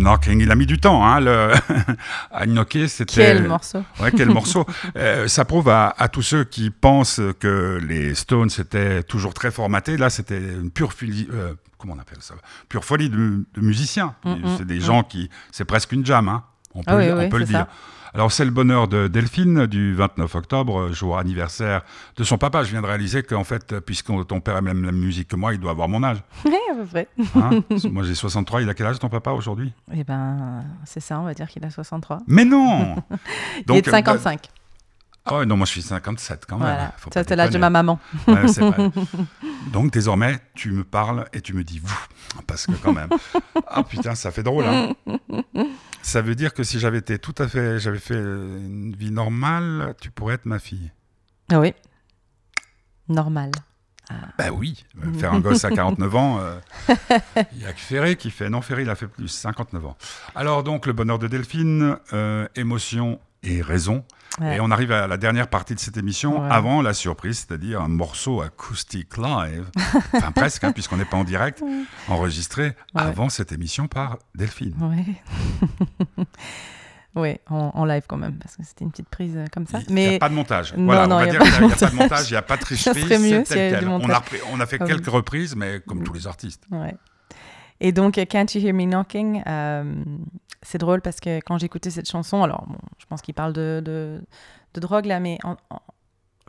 Knocking. 0.07 0.39
Il 0.41 0.51
a 0.51 0.55
mis 0.55 0.65
du 0.65 0.79
temps 0.79 1.05
hein, 1.05 1.19
le... 1.19 1.51
à 2.31 2.45
knocker. 2.45 2.87
C'était... 2.87 3.13
Quel 3.15 3.47
morceau 3.47 3.83
Ouais, 3.99 4.11
quel 4.15 4.29
morceau. 4.29 4.65
Euh, 4.95 5.27
ça 5.27 5.45
prouve 5.45 5.69
à, 5.69 5.93
à 5.97 6.07
tous 6.07 6.21
ceux 6.21 6.43
qui 6.43 6.69
pensent 6.69 7.19
que 7.39 7.79
les 7.87 8.15
Stones 8.15 8.49
étaient 8.57 9.03
toujours 9.03 9.33
très 9.33 9.51
formatés. 9.51 9.97
Là, 9.97 10.09
c'était 10.09 10.37
une 10.39 10.71
pure 10.71 10.93
folie, 10.93 11.27
euh, 11.33 11.53
comment 11.77 11.93
on 11.95 11.99
appelle 11.99 12.21
ça? 12.21 12.35
Pure 12.69 12.83
folie 12.85 13.09
de, 13.09 13.45
de 13.53 13.61
musiciens. 13.61 14.15
Mm, 14.23 14.31
mm, 14.31 14.57
c'est 14.57 14.65
des 14.65 14.77
mm. 14.77 14.81
gens 14.81 15.03
qui, 15.03 15.29
c'est 15.51 15.65
presque 15.65 15.91
une 15.91 16.05
jam. 16.05 16.29
Hein. 16.29 16.43
On 16.73 16.79
peut, 16.83 16.85
Ah 16.87 16.97
oui, 16.97 17.05
le- 17.07 17.13
on 17.13 17.19
oui, 17.19 17.29
peut 17.29 17.37
le 17.39 17.45
c'est 17.45 17.53
dire. 17.53 17.65
Alors 18.17 18.31
c'est 18.31 18.45
le 18.45 18.49
bonheur 18.49 18.87
de 18.87 19.07
Delphine 19.07 19.67
du 19.67 19.93
29 19.93 20.33
octobre, 20.33 20.91
jour 20.91 21.19
anniversaire 21.19 21.83
de 22.15 22.23
son 22.23 22.39
papa. 22.39 22.63
Je 22.63 22.71
viens 22.71 22.81
de 22.81 22.87
réaliser 22.87 23.21
qu'en 23.21 23.43
fait, 23.43 23.79
puisque 23.79 24.07
ton 24.25 24.39
père 24.39 24.57
aime 24.57 24.83
la 24.83 24.91
musique 24.91 25.27
que 25.27 25.35
moi, 25.35 25.53
il 25.53 25.59
doit 25.59 25.69
avoir 25.69 25.87
mon 25.87 26.01
âge. 26.03 26.17
Oui, 26.45 26.55
à 26.71 26.73
peu 26.73 26.85
près. 26.87 27.07
hein. 27.35 27.61
moi 27.91 28.03
j'ai 28.03 28.15
63, 28.15 28.63
il 28.63 28.69
a 28.69 28.73
quel 28.73 28.87
âge 28.87 28.97
ton 28.97 29.09
papa 29.09 29.29
aujourd'hui? 29.33 29.71
Eh 29.93 30.03
ben, 30.03 30.63
c'est 30.83 30.99
ça, 30.99 31.19
on 31.19 31.25
va 31.25 31.35
dire 31.35 31.47
qu'il 31.47 31.63
a 31.63 31.69
63. 31.69 32.21
Mais 32.25 32.43
non 32.43 32.95
il 33.69 33.75
est 33.75 33.85
de 33.85 33.91
55. 33.91 34.49
Ah 35.29 35.45
non, 35.45 35.57
moi 35.57 35.65
je 35.65 35.71
suis 35.71 35.81
57 35.81 36.45
quand 36.47 36.57
même. 36.57 36.67
voilà. 36.67 36.93
Faut 36.97 37.11
Ça, 37.13 37.23
c'est 37.23 37.35
l'âge 37.35 37.51
de 37.51 37.57
ma 37.57 37.69
maman. 37.69 37.99
Ouais, 38.27 38.47
c'est 38.47 38.61
vrai. 38.69 38.89
Donc 39.71 39.91
désormais, 39.91 40.39
tu 40.55 40.71
me 40.71 40.83
parles 40.83 41.25
et 41.33 41.41
tu 41.41 41.53
me 41.53 41.63
dis 41.63 41.79
vous. 41.79 41.99
Parce 42.45 42.65
que 42.65 42.73
quand 42.73 42.93
même. 42.93 43.09
Ah 43.67 43.83
putain, 43.83 44.15
ça 44.15 44.31
fait 44.31 44.43
drôle. 44.43 44.65
Hein. 44.65 44.93
Ça 46.01 46.21
veut 46.21 46.35
dire 46.35 46.53
que 46.53 46.63
si 46.63 46.79
j'avais 46.79 46.99
été 46.99 47.19
tout 47.19 47.35
à 47.37 47.47
fait. 47.47 47.79
J'avais 47.79 47.99
fait 47.99 48.15
une 48.15 48.95
vie 48.97 49.11
normale, 49.11 49.95
tu 50.01 50.11
pourrais 50.11 50.35
être 50.35 50.45
ma 50.45 50.59
fille. 50.59 50.91
Ah 51.51 51.59
oui. 51.59 51.73
Normal. 53.09 53.51
Ben 54.37 54.51
oui, 54.51 54.85
euh, 55.03 55.13
faire 55.15 55.33
un 55.33 55.41
gosse 55.41 55.65
à 55.65 55.69
49 55.69 56.15
ans, 56.15 56.39
euh, 56.39 56.57
il 57.51 57.61
y 57.61 57.65
a 57.65 57.73
que 57.73 57.79
Ferré 57.79 58.15
qui 58.15 58.31
fait. 58.31 58.49
Non, 58.49 58.61
Ferré, 58.61 58.83
il 58.83 58.89
a 58.89 58.95
fait 58.95 59.07
plus, 59.07 59.27
59 59.27 59.85
ans. 59.85 59.97
Alors 60.33 60.63
donc, 60.63 60.85
le 60.85 60.93
bonheur 60.93 61.19
de 61.19 61.27
Delphine, 61.27 61.97
euh, 62.13 62.47
émotion 62.55 63.19
et 63.43 63.61
raison. 63.61 64.03
Ouais. 64.39 64.57
Et 64.57 64.59
on 64.59 64.69
arrive 64.69 64.91
à 64.91 65.07
la 65.07 65.17
dernière 65.17 65.47
partie 65.47 65.73
de 65.73 65.79
cette 65.79 65.97
émission, 65.97 66.41
Ouais. 66.41 66.47
avant 66.51 66.81
la 66.83 66.93
surprise, 66.93 67.39
c'est-à-dire 67.47 67.81
un 67.81 67.87
morceau 67.87 68.41
acoustique 68.41 69.17
live, 69.17 69.65
enfin 70.13 70.31
presque, 70.31 70.63
hein, 70.63 70.71
puisqu'on 70.73 70.97
n'est 70.97 71.05
pas 71.05 71.17
en 71.17 71.23
direct, 71.23 71.63
enregistré 72.07 72.75
avant 72.93 73.29
cette 73.29 73.51
émission 73.51 73.87
par 73.87 74.17
Delphine. 74.35 74.75
Ouais, 77.15 77.41
en, 77.49 77.71
en 77.73 77.85
live 77.85 78.03
quand 78.07 78.17
même, 78.17 78.35
parce 78.37 78.55
que 78.57 78.63
c'était 78.63 78.83
une 78.85 78.91
petite 78.91 79.09
prise 79.09 79.35
euh, 79.37 79.45
comme 79.51 79.65
ça. 79.65 79.79
Il 79.87 79.95
n'y 79.95 80.05
a 80.05 80.09
Mais 80.11 80.19
pas 80.19 80.29
de 80.29 80.35
montage. 80.35 80.75
Non, 80.77 80.85
voilà, 80.85 81.07
non, 81.07 81.15
on 81.15 81.19
va 81.19 81.25
il 81.25 81.33
y 81.33 81.35
a 81.35 81.39
dire 81.39 81.39
pas 81.39 81.47
qu'il 81.49 81.61
de 81.61 81.65
n'y 81.65 81.71
a, 81.73 81.77
pas 81.79 81.89
de 81.89 81.95
montage. 81.95 82.29
il 82.29 82.33
n'y 82.33 82.37
a 82.37 82.41
pas 82.43 82.55
de 82.57 82.61
tricherie, 82.61 83.01
c'est 83.09 83.43
tel 83.45 83.79
quel. 83.79 83.87
On 83.87 84.09
a, 84.11 84.23
on 84.53 84.59
a 84.59 84.65
fait 84.67 84.77
Ah 84.79 84.83
oui. 84.83 84.91
quelques 84.91 85.07
reprises, 85.09 85.55
mais 85.55 85.79
comme 85.87 86.03
tous 86.03 86.13
les 86.13 86.27
artistes. 86.27 86.67
Et 87.79 87.91
donc, 87.91 88.23
Can't 88.29 88.45
You 88.53 88.61
Hear 88.67 88.73
Me 88.75 88.85
Knocking, 88.85 89.41
euh, 89.47 89.95
c'est 90.61 90.77
drôle 90.77 91.01
parce 91.01 91.19
que 91.19 91.39
quand 91.39 91.57
j'écoutais 91.57 91.89
cette 91.91 92.09
chanson, 92.09 92.43
alors 92.43 92.65
bon, 92.67 92.77
je 92.97 93.05
pense 93.05 93.21
qu'il 93.21 93.33
parle 93.33 93.53
de, 93.53 93.81
de, 93.83 94.21
de 94.73 94.79
drogue 94.79 95.05
là, 95.05 95.19
mais 95.19 95.37
en- 95.43 95.57
en- 95.69 95.81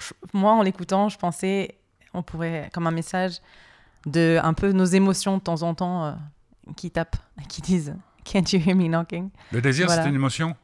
je- 0.00 0.12
moi, 0.32 0.52
en 0.52 0.62
l'écoutant, 0.62 1.08
je 1.08 1.18
pensais, 1.18 1.76
on 2.14 2.22
pourrait, 2.22 2.70
comme 2.72 2.86
un 2.86 2.90
message 2.92 3.40
de 4.06 4.38
un 4.42 4.54
peu 4.54 4.72
nos 4.72 4.84
émotions 4.84 5.36
de 5.38 5.42
temps 5.42 5.62
en 5.62 5.74
temps 5.74 6.04
euh, 6.06 6.12
qui 6.76 6.90
tapent, 6.90 7.16
qui 7.48 7.60
disent 7.62 7.94
Can't 8.24 8.44
You 8.52 8.60
Hear 8.66 8.76
Me 8.76 8.86
Knocking? 8.88 9.30
Le 9.52 9.60
désir, 9.60 9.86
Voilà. 9.86 10.02
c'est 10.02 10.08
une 10.08 10.14
émotion? 10.14 10.54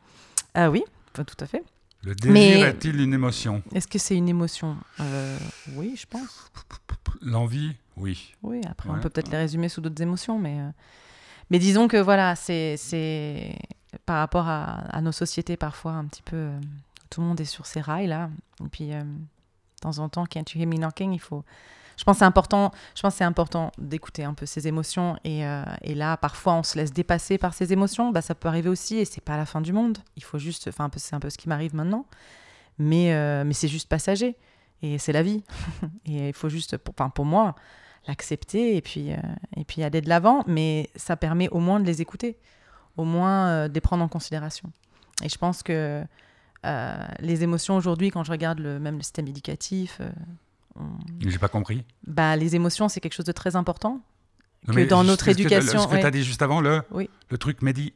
Ah 0.55 0.70
oui, 0.70 0.84
enfin, 1.12 1.24
tout 1.24 1.36
à 1.40 1.47
fait. 1.47 1.62
Le 2.03 2.14
désir 2.14 2.66
est-il 2.66 3.01
une 3.01 3.14
émotion? 3.14 3.62
Est-ce 3.74 3.88
que 3.88 3.99
c'est 3.99 4.14
une 4.16 4.28
émotion? 4.28 4.76
Euh, 5.01 5.38
Oui, 5.74 5.95
je 5.97 6.07
pense. 6.07 6.51
L'envie? 7.22 7.74
Oui. 7.97 8.34
Oui, 8.42 8.61
après, 8.68 8.90
on 8.90 8.99
peut 9.01 9.09
peut-être 9.09 9.30
les 9.30 9.38
résumer 9.38 9.68
sous 9.70 9.80
d'autres 9.80 10.03
émotions, 10.03 10.38
mais, 10.38 10.59
euh, 10.61 10.68
mais 11.51 11.59
disons 11.59 11.88
que 11.88 11.97
voilà, 11.97 12.34
c'est 12.36 12.76
par 14.07 14.18
rapport 14.18 14.49
à, 14.49 15.01
nos 15.01 15.12
sociétés 15.12 15.57
parfois 15.57 15.92
un 15.92 16.05
petit 16.07 16.22
peu. 16.22 16.36
euh, 16.36 16.61
tout 17.11 17.20
le 17.20 17.28
monde 17.28 17.40
est 17.40 17.45
sur 17.45 17.66
ses 17.66 17.80
rails 17.80 18.09
là, 18.09 18.28
et 18.64 18.68
puis 18.68 18.92
euh, 18.92 19.03
de 19.03 19.80
temps 19.80 19.99
en 19.99 20.09
temps, 20.09 20.24
quand 20.30 20.42
tu 20.42 20.59
hear 20.59 20.66
me 20.66 20.76
knocking, 20.76 21.12
il 21.12 21.20
faut. 21.20 21.45
Je 21.97 22.03
pense 22.03 22.18
c'est 22.18 22.24
important. 22.24 22.72
Je 22.97 23.03
pense 23.03 23.14
c'est 23.14 23.24
important 23.24 23.70
d'écouter 23.78 24.24
un 24.24 24.34
peu 24.34 24.47
ses 24.47 24.66
émotions 24.66 25.16
et, 25.22 25.47
euh, 25.47 25.62
et 25.82 25.95
là, 25.95 26.16
parfois, 26.16 26.55
on 26.55 26.64
se 26.64 26.76
laisse 26.76 26.92
dépasser 26.92 27.38
par 27.38 27.55
ses 27.55 27.72
émotions. 27.72 28.11
Bah, 28.11 28.20
ça 28.20 28.34
peut 28.34 28.49
arriver 28.49 28.68
aussi 28.68 28.97
et 28.97 29.05
c'est 29.05 29.20
pas 29.20 29.36
la 29.36 29.47
fin 29.47 29.61
du 29.61 29.72
monde. 29.72 29.99
Il 30.16 30.24
faut 30.24 30.38
juste, 30.38 30.66
enfin, 30.66 30.90
c'est 30.97 31.14
un 31.14 31.20
peu 31.20 31.30
ce 31.30 31.38
qui 31.38 31.49
m'arrive 31.49 31.74
maintenant, 31.74 32.05
mais 32.78 33.45
mais 33.45 33.55
c'est 33.55 33.68
juste 33.68 33.88
passager 33.88 34.36
et 34.82 34.99
c'est 34.99 35.12
la 35.12 35.22
vie. 35.22 35.45
et 36.07 36.28
il 36.30 36.34
faut 36.34 36.49
juste, 36.49 36.78
pour, 36.78 36.95
pour 36.95 37.24
moi, 37.24 37.55
l'accepter 38.07 38.76
et 38.76 38.80
puis, 38.82 39.12
euh, 39.12 39.16
et 39.57 39.64
puis 39.64 39.82
aller 39.82 40.00
de 40.00 40.09
l'avant, 40.09 40.44
mais 40.46 40.90
ça 40.96 41.16
permet 41.16 41.48
au 41.50 41.59
moins 41.59 41.80
de 41.80 41.86
les 41.86 42.00
écouter, 42.02 42.36
au 42.96 43.05
moins 43.05 43.48
euh, 43.48 43.68
de 43.68 43.74
les 43.74 43.80
prendre 43.80 44.02
en 44.05 44.09
considération. 44.09 44.70
Et 45.22 45.28
je 45.28 45.38
pense 45.38 45.62
que 45.62 46.02
euh, 46.66 47.07
les 47.20 47.42
émotions 47.42 47.76
aujourd'hui, 47.76 48.11
quand 48.11 48.24
je 48.24 48.30
regarde 48.30 48.59
le, 48.59 48.78
même 48.78 48.96
le 48.96 49.02
système 49.02 49.26
éducatif, 49.28 50.00
on- 50.76 50.82
J'ai 51.20 51.38
pas 51.38 51.48
compris. 51.48 51.84
bah, 52.07 52.36
les 52.36 52.57
émotions, 52.57 52.88
c'est 52.88 53.00
quelque 53.00 53.12
chose 53.14 53.26
de 53.26 53.32
très 53.32 53.55
important. 53.57 54.00
Non, 54.66 54.74
Que 54.74 54.88
dans 54.88 55.05
notre 55.05 55.28
éducation, 55.28 55.80
Ce 55.80 55.88
que 55.88 56.00
tu 56.00 56.07
as 56.07 56.11
dit 56.11 56.24
juste 56.24 56.40
avant, 56.42 56.61
le, 56.61 56.82
Oui. 56.90 57.11
le 57.30 57.36
truc 57.38 57.61
Mehdi, 57.62 57.92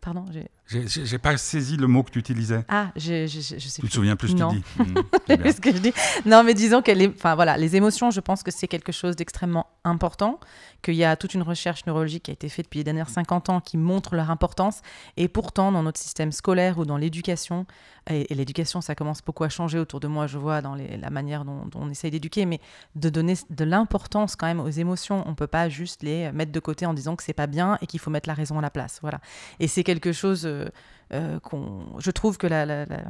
Pardon, 0.00 0.24
j'ai... 0.30 1.18
pas 1.18 1.36
saisi 1.36 1.76
le 1.76 1.86
mot 1.88 2.02
que 2.04 2.10
tu 2.10 2.18
utilisais. 2.20 2.64
Ah, 2.68 2.92
je, 2.94 3.26
je, 3.26 3.40
je, 3.40 3.58
sais 3.58 3.74
Tu 3.74 3.80
plus. 3.80 3.88
te 3.88 3.94
souviens 3.94 4.14
plus 4.16 4.28
ce 4.28 4.34
que 4.34 4.38
Non. 4.38 4.50
tu 4.50 4.56
dis 4.58 4.64
Hmm, 5.28 5.50
ce 5.52 5.60
que 5.60 5.72
je 5.72 5.78
dis? 5.78 5.92
Non, 6.24 6.44
mais 6.44 6.54
disons 6.54 6.82
que 6.82 6.92
les, 6.92 7.08
enfin, 7.08 7.34
voilà, 7.34 7.56
les 7.56 7.74
émotions, 7.76 8.10
je 8.10 8.20
pense 8.20 8.42
que 8.42 8.50
c'est 8.50 8.68
quelque 8.68 8.92
chose 8.92 9.16
d'extrêmement 9.16 9.66
important, 9.84 10.38
qu'il 10.82 10.94
y 10.94 11.04
a 11.04 11.16
toute 11.16 11.34
une 11.34 11.42
recherche 11.42 11.84
neurologique 11.86 12.24
qui 12.24 12.30
a 12.30 12.34
été 12.34 12.48
faite 12.48 12.66
depuis 12.66 12.78
les 12.78 12.84
dernières 12.84 13.08
50 13.10 13.48
ans 13.50 13.60
qui 13.60 13.76
montre 13.76 14.14
leur 14.14 14.30
importance. 14.30 14.80
Et 15.16 15.26
pourtant, 15.28 15.72
dans 15.72 15.82
notre 15.82 15.98
système 16.00 16.30
scolaire 16.32 16.78
ou 16.78 16.84
dans 16.84 16.96
l'éducation, 16.96 17.66
et, 18.08 18.32
et 18.32 18.34
l'éducation, 18.36 18.80
ça 18.80 18.94
commence 18.94 19.20
beaucoup 19.22 19.44
à 19.44 19.48
changer 19.48 19.78
autour 19.78 19.98
de 20.00 20.06
moi, 20.06 20.26
je 20.28 20.38
vois, 20.38 20.62
dans 20.62 20.74
les- 20.76 20.96
la 20.96 21.10
manière 21.10 21.44
dont, 21.44 21.66
dont 21.66 21.80
on 21.82 21.90
essaye 21.90 22.10
d'éduquer, 22.12 22.46
mais 22.46 22.60
de 22.94 23.10
donner 23.10 23.34
de 23.50 23.64
l'importance 23.64 24.36
quand 24.36 24.46
même 24.46 24.60
aux 24.60 24.68
émotions. 24.70 25.24
On 25.26 25.34
peut 25.34 25.46
pas 25.48 25.68
juste 25.68 26.02
les 26.04 26.30
mettre 26.32 26.52
de 26.52 26.60
côté 26.60 26.86
en 26.86 26.94
disant 26.94 27.16
que 27.16 27.22
c'est 27.24 27.32
pas 27.34 27.46
bien 27.48 27.76
et 27.82 27.86
qu'il 27.86 28.00
faut 28.00 28.10
mettre 28.10 28.28
la 28.28 28.34
raison 28.34 28.58
à 28.58 28.62
la 28.62 28.70
place. 28.70 28.98
Voilà. 29.02 29.20
Et 29.60 29.66
c'est 29.68 29.84
quelque 29.88 30.12
chose 30.12 30.44
euh, 30.46 30.66
euh, 31.14 31.40
qu'on, 31.40 31.86
je 31.98 32.10
trouve 32.10 32.36
que 32.36 32.46
la- 32.46 32.66
la- 32.66 32.84
la- 32.84 33.04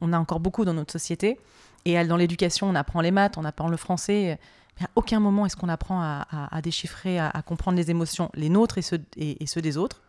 on 0.00 0.12
a 0.12 0.18
encore 0.18 0.40
beaucoup 0.40 0.64
dans 0.64 0.74
notre 0.74 0.92
société. 0.92 1.38
Et 1.84 2.02
dans 2.04 2.16
l'éducation, 2.16 2.68
on 2.68 2.74
apprend 2.74 3.00
les 3.00 3.10
maths, 3.12 3.36
on 3.38 3.44
apprend 3.44 3.68
le 3.68 3.76
français. 3.76 4.38
Mais 4.80 4.86
à 4.86 4.90
aucun 4.96 5.20
moment 5.20 5.46
est-ce 5.46 5.56
qu'on 5.56 5.68
apprend 5.68 6.00
à, 6.00 6.26
à- 6.30 6.56
à 6.56 6.60
déchiffrer, 6.62 7.18
à, 7.18 7.28
à 7.28 7.42
comprendre 7.42 7.76
les 7.76 7.90
émotions, 7.90 8.30
les 8.34 8.48
nôtres 8.48 8.78
et 8.78 8.82
ceux, 8.82 9.00
et, 9.16 9.42
et 9.42 9.46
ceux 9.46 9.62
des 9.62 9.76
autres. 9.76 10.02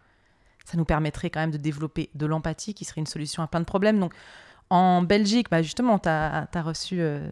Ça 0.66 0.78
nous 0.78 0.86
permettrait 0.86 1.30
quand 1.30 1.42
même 1.42 1.52
de 1.52 1.58
développer 1.58 2.10
de 2.16 2.26
l'empathie, 2.26 2.74
qui 2.74 2.86
serait 2.86 3.02
une 3.02 3.06
solution 3.08 3.44
à 3.44 3.48
plein 3.48 3.60
de 3.60 3.66
problèmes. 3.66 4.00
Donc, 4.00 4.14
en 4.72 5.04
Belgique, 5.04 5.48
bah, 5.52 5.62
justement, 5.62 6.00
tu 6.00 6.10
as, 6.10 6.48
reçu 6.64 6.96
euh, 7.00 7.30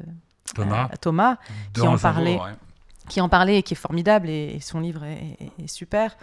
Thomas, 0.54 0.86
euh, 0.92 0.96
Thomas 1.02 1.38
qui 1.74 1.82
en 1.88 1.98
parlait. 1.98 2.34
jour, 2.34 2.44
ouais. 2.44 2.52
qui 3.10 3.22
en 3.22 3.30
parlait 3.30 3.58
et 3.58 3.64
qui 3.64 3.74
est 3.74 3.78
formidable 3.88 4.30
et, 4.30 4.54
et 4.56 4.60
son 4.60 4.80
livre 4.82 5.04
est, 5.04 5.38
est- 5.40 5.64
est 5.64 5.68
super. 5.68 6.16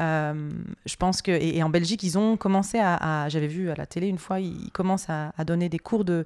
Euh, 0.00 0.50
je 0.86 0.94
pense 0.96 1.22
que 1.22 1.32
et, 1.32 1.56
et 1.56 1.62
en 1.64 1.70
Belgique 1.70 2.02
ils 2.04 2.16
ont 2.18 2.36
commencé 2.36 2.78
à, 2.78 3.24
à- 3.24 3.28
j'avais 3.28 3.48
vu 3.48 3.68
à 3.70 3.74
la 3.74 3.84
télé 3.84 4.06
une 4.06 4.18
fois 4.18 4.38
ils 4.38 4.70
commencent 4.70 5.10
à, 5.10 5.32
à 5.36 5.44
donner 5.44 5.68
des 5.68 5.80
cours 5.80 6.04
de 6.04 6.24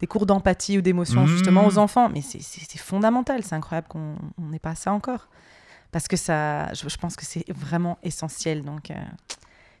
des 0.00 0.06
cours 0.06 0.26
d'empathie 0.26 0.76
ou 0.76 0.82
d'émotion 0.82 1.22
Mmh. 1.24 1.28
justement 1.28 1.64
aux 1.66 1.78
enfants. 1.78 2.10
Mais 2.10 2.20
c'est- 2.20 2.76
fondamental 2.78 3.42
c'est 3.42 3.54
incroyable 3.54 3.88
qu'on 3.88 4.16
on 4.38 4.48
n'ait 4.48 4.58
pas 4.58 4.74
ça 4.74 4.92
encore. 4.92 5.28
Parce 5.92 6.08
que 6.08 6.16
ça 6.16 6.72
je, 6.74 6.88
je 6.88 6.96
pense 6.98 7.16
que 7.16 7.24
c'est 7.24 7.44
vraiment 7.50 7.96
essentiel. 8.02 8.62
Donc 8.62 8.90
euh, 8.90 8.94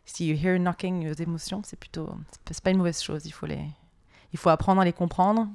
si 0.06 0.26
you 0.28 0.36
hear 0.42 0.58
knocking 0.58 1.10
aux 1.10 1.14
émotions 1.14 1.60
c'est 1.64 1.78
plutôt 1.78 2.08
c'est 2.50 2.62
pas 2.64 2.70
une 2.70 2.78
mauvaise 2.78 3.02
chose. 3.02 3.26
Il 3.26 3.32
faut 3.32 3.44
les 3.46 3.60
il 4.32 4.38
faut 4.38 4.48
apprendre 4.48 4.80
à 4.80 4.84
les 4.86 4.94
comprendre 4.94 5.46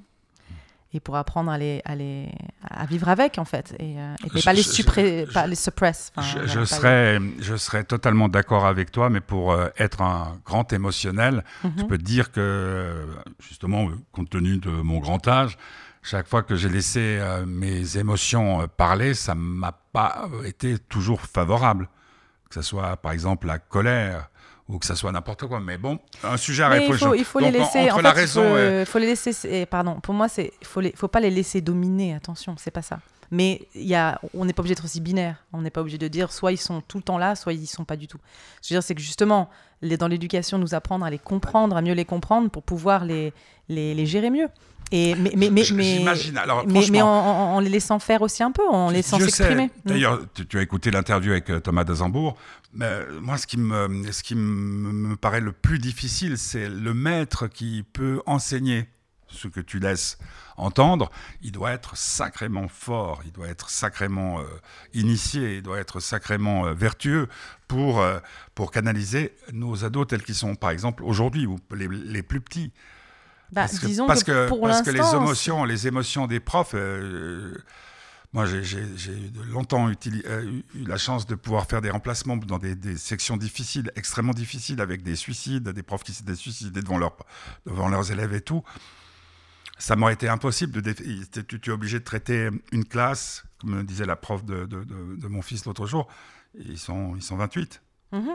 et 0.94 1.00
pour 1.00 1.16
apprendre 1.16 1.50
à 1.52 1.58
les, 1.58 1.82
à 1.86 1.96
les 1.96 2.30
à 2.70 2.86
vivre 2.86 3.08
avec 3.10 3.38
en 3.38 3.46
fait 3.46 3.74
et, 3.80 3.98
euh, 3.98 4.14
et- 4.26 4.30
mais 4.34 4.40
Je- 4.42 4.46
pas 4.46 4.54
les 4.54 4.62
suppré- 4.64 5.26
je- 5.28 5.32
pas 5.34 5.48
les 5.48 5.56
suppress 5.56 6.12
Je, 6.18 6.66
serais, 6.66 7.20
je 7.40 7.56
serais 7.56 7.84
totalement 7.84 8.28
d'accord 8.30 8.66
avec 8.66 8.92
toi, 8.92 9.10
mais 9.10 9.22
pour 9.22 9.52
euh, 9.54 9.70
être 9.78 10.02
un 10.02 10.38
grand 10.46 10.72
émotionnel, 10.74 11.44
les- 11.64 11.70
je 11.78 11.82
Mhm. 11.84 11.88
peux 11.88 11.98
te 11.98 12.04
dire 12.04 12.32
que, 12.32 13.06
justement, 13.40 13.90
compte 14.12 14.30
tenu 14.30 14.58
de 14.58 14.70
mon 14.70 15.00
grand 15.00 15.26
âge, 15.28 15.58
chaque 16.04 16.28
fois 16.28 16.42
que 16.44 16.56
j'ai 16.56 16.70
laissé 16.70 17.00
euh, 17.22 17.46
mes 17.46 17.98
émotions 17.98 18.62
euh, 18.62 18.68
parler, 18.68 19.14
ça 19.14 19.36
m'a 19.36 19.72
pas 19.94 20.28
été 20.46 20.78
toujours 20.80 21.22
favorable. 21.22 21.88
Que 22.50 22.56
ce 22.56 22.64
soit, 22.64 22.98
par 22.98 23.14
exemple, 23.14 23.48
la 23.48 23.60
colère 23.60 24.30
ou 24.72 24.80
que 24.80 24.86
ce 24.86 24.96
soit 24.96 25.12
n'importe 25.12 25.46
quoi. 25.46 25.60
Mais 25.60 25.78
bon, 25.78 26.00
un 26.24 26.38
sujet 26.38 26.64
à 26.64 26.70
Mais 26.70 26.78
il 26.78 26.86
faut, 26.86 26.92
réfléchir. 26.94 27.16
il 27.16 27.26
faut 27.26 27.40
les 27.40 27.52
Donc, 27.52 27.62
laisser 27.62 27.92
en 27.92 28.02
la 28.02 28.14
fait, 28.14 28.20
raison 28.22 28.42
faut, 28.44 28.58
et- 28.58 28.86
faut 28.86 29.00
les 29.00 29.06
laisser 29.08 29.66
pardon 29.66 30.00
pour 30.00 30.14
moi 30.14 30.28
c'est 30.30 30.52
faut 30.64 30.80
les 30.82 30.94
faut 30.96 31.08
pas 31.08 31.20
les 31.20 31.30
laisser 31.30 31.62
dominer 31.62 32.16
attention 32.16 32.56
c'est 32.58 32.72
pas 32.72 32.82
ça 32.82 33.00
mais 33.34 33.62
il 33.76 33.84
y 33.88 33.96
a 33.96 34.20
on 34.34 34.46
n'est 34.46 34.54
pas 34.54 34.62
obligé 34.62 34.76
d'être 34.76 34.86
aussi 34.86 35.02
binaire 35.02 35.44
on 35.54 35.62
n'est 35.62 35.70
pas 35.70 35.82
obligé 35.82 35.98
de 35.98 36.08
dire 36.08 36.32
soit 36.32 36.52
ils 36.52 36.58
sont 36.58 36.82
tout 36.82 36.98
le 36.98 37.04
temps 37.04 37.18
là 37.18 37.36
soit 37.36 37.54
ils 37.54 37.68
sont 37.68 37.86
pas 37.86 37.96
du 37.98 38.08
tout 38.08 38.18
je 38.64 38.70
veux 38.74 38.76
dire 38.78 38.84
c'est 38.84 38.96
que 38.96 39.02
justement 39.02 39.50
les, 39.82 39.98
dans 39.98 40.08
l'éducation 40.08 40.58
nous 40.58 40.74
apprendre 40.74 41.06
à 41.06 41.10
les 41.10 41.20
comprendre 41.20 41.76
à 41.76 41.82
mieux 41.82 41.94
les 41.94 42.06
comprendre 42.06 42.50
pour 42.50 42.64
pouvoir 42.64 43.04
les 43.06 43.34
les, 43.70 43.94
les 43.94 44.06
gérer 44.06 44.30
mieux 44.30 44.48
Et, 44.92 45.16
mais, 45.16 45.32
mais, 45.38 45.50
mais, 45.50 45.64
J- 45.64 45.74
mais- 45.74 45.98
j'imagine. 45.98 46.38
Alors, 46.38 46.66
mais, 46.68 46.86
mais 46.92 47.02
en, 47.02 47.60
les 47.60 47.70
laissant 47.70 48.00
faire 48.00 48.22
aussi 48.22 48.44
un 48.44 48.52
peu, 48.52 48.68
en 48.68 48.90
les 48.90 48.98
laissant 48.98 49.20
s'exprimer. 49.20 49.68
Mm. 49.68 49.90
D'ailleurs, 49.90 50.20
tu, 50.34 50.46
tu 50.46 50.58
as 50.58 50.62
écouté 50.62 50.92
l'interview 50.92 51.32
avec 51.32 51.50
euh, 51.50 51.60
Thomas 51.62 51.84
Dazambourg. 51.86 52.38
Mais 52.74 52.86
euh, 52.86 53.20
moi, 53.22 53.38
ce 53.38 53.48
qui, 53.48 53.58
me, 53.58 54.12
ce 54.12 54.22
qui 54.24 54.36
me, 54.36 54.92
me 54.92 55.16
paraît 55.16 55.42
le 55.42 55.54
plus 55.54 55.80
difficile, 55.80 56.38
c'est 56.38 56.68
le 56.70 56.94
maître 56.94 57.48
qui 57.48 57.84
peut 57.94 58.22
enseigner 58.26 58.86
ce 59.28 59.48
que 59.48 59.62
tu 59.62 59.80
laisses 59.80 60.18
entendre. 60.58 61.10
Il 61.42 61.54
doit 61.54 61.72
être 61.72 61.96
sacrément 61.96 62.68
fort, 62.68 63.22
il 63.26 63.32
doit 63.32 63.48
être 63.48 63.70
sacrément 63.70 64.42
euh, 64.42 64.44
initié, 64.94 65.56
il 65.58 65.62
doit 65.64 65.80
être 65.80 66.02
sacrément 66.02 66.66
euh, 66.66 66.74
vertueux 66.74 67.28
pour, 67.70 68.02
euh, 68.02 68.20
pour 68.56 68.72
canaliser 68.72 69.34
nos 69.54 69.86
ados 69.86 70.08
tels 70.08 70.24
qu'ils 70.24 70.36
sont, 70.36 70.56
par 70.56 70.70
exemple, 70.72 71.04
aujourd'hui, 71.04 71.46
ou 71.46 71.58
les, 71.74 71.88
les 71.88 72.24
plus 72.24 72.42
petits. 72.42 72.72
Bah, 73.52 73.62
Parce 73.64 73.80
que, 73.80 73.86
disons 73.86 74.08
parce 74.08 74.24
que, 74.24 74.32
que, 74.46 74.48
pour 74.48 74.62
parce 74.62 74.82
que 74.82 74.92
les 74.92 75.00
émotions, 75.16 75.64
les 75.66 75.88
émotions 75.88 76.26
des 76.28 76.40
profs, 76.40 76.72
euh, 76.74 77.54
moi 78.34 78.46
j'ai- 78.46 78.62
longtemps 79.52 79.90
utili- 79.90 80.24
euh, 80.26 80.62
eu 80.74 80.86
la 80.86 80.98
chance 80.98 81.26
de 81.28 81.36
pouvoir 81.36 81.66
faire 81.68 81.82
des 81.82 81.90
remplacements 81.90 82.38
dans 82.38 82.60
des, 82.60 82.76
des 82.76 82.96
sections 82.98 83.36
difficiles, 83.36 83.92
extrêmement 83.98 84.34
difficiles, 84.34 84.80
avec 84.80 85.04
des 85.04 85.16
suicides, 85.18 85.68
des 85.70 85.84
profs 85.84 86.04
qui 86.04 86.14
s'étaient 86.14 86.36
suicidés 86.36 86.82
devant, 86.82 86.98
leur, 86.98 87.18
devant 87.66 87.90
leurs 87.90 88.10
élèves 88.12 88.34
et 88.34 88.42
tout. 88.42 88.64
Ça 89.78 89.96
m'aurait 89.96 90.14
été 90.14 90.30
impossible. 90.30 90.82
De 90.82 90.94
tu, 90.94 91.60
tu 91.60 91.70
es 91.70 91.74
obligé 91.74 92.00
de 92.00 92.04
traiter 92.06 92.50
une 92.72 92.86
classe, 92.86 93.44
comme 93.60 93.76
me 93.78 93.84
disait 93.84 94.06
la 94.06 94.16
prof 94.16 94.46
de, 94.46 94.66
de- 94.66 94.84
de- 94.84 95.16
de 95.18 95.28
mon 95.28 95.42
fils 95.42 95.66
l'autre 95.66 95.88
jour, 95.88 96.08
ils 96.58 96.78
sont, 96.80 97.16
ils 97.16 97.24
sont 97.24 97.36
28. 97.36 97.82
Mhm. 98.14 98.30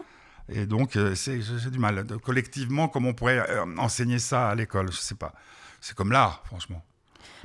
Et 0.49 0.67
donc, 0.67 0.97
euh, 0.97 1.15
j'ai 1.15 1.71
du 1.71 1.79
mal. 1.79 2.07
Collectivement, 2.23 2.89
comment 2.89 3.11
on 3.11 3.15
pourrait 3.15 3.49
euh, 3.51 3.65
enseigner 3.79 4.19
ça 4.19 4.49
à 4.49 4.55
l'école? 4.55 4.93
Je 4.93 4.99
sais 4.99 5.15
pas. 5.15 5.33
C'est 5.81 5.95
comme 5.95 6.13
l'art, 6.13 6.43
franchement. 6.47 6.85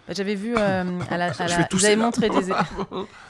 Bah, 0.07 0.13
J'avais 0.15 0.35
vu 0.35 0.55
euh, 0.57 0.99
à 1.09 1.17
la, 1.17 1.25
à 1.39 1.47
la- 1.47 1.67
ils, 1.71 1.85
avaient 1.85 1.95
montré 1.95 2.29
des, 2.29 2.47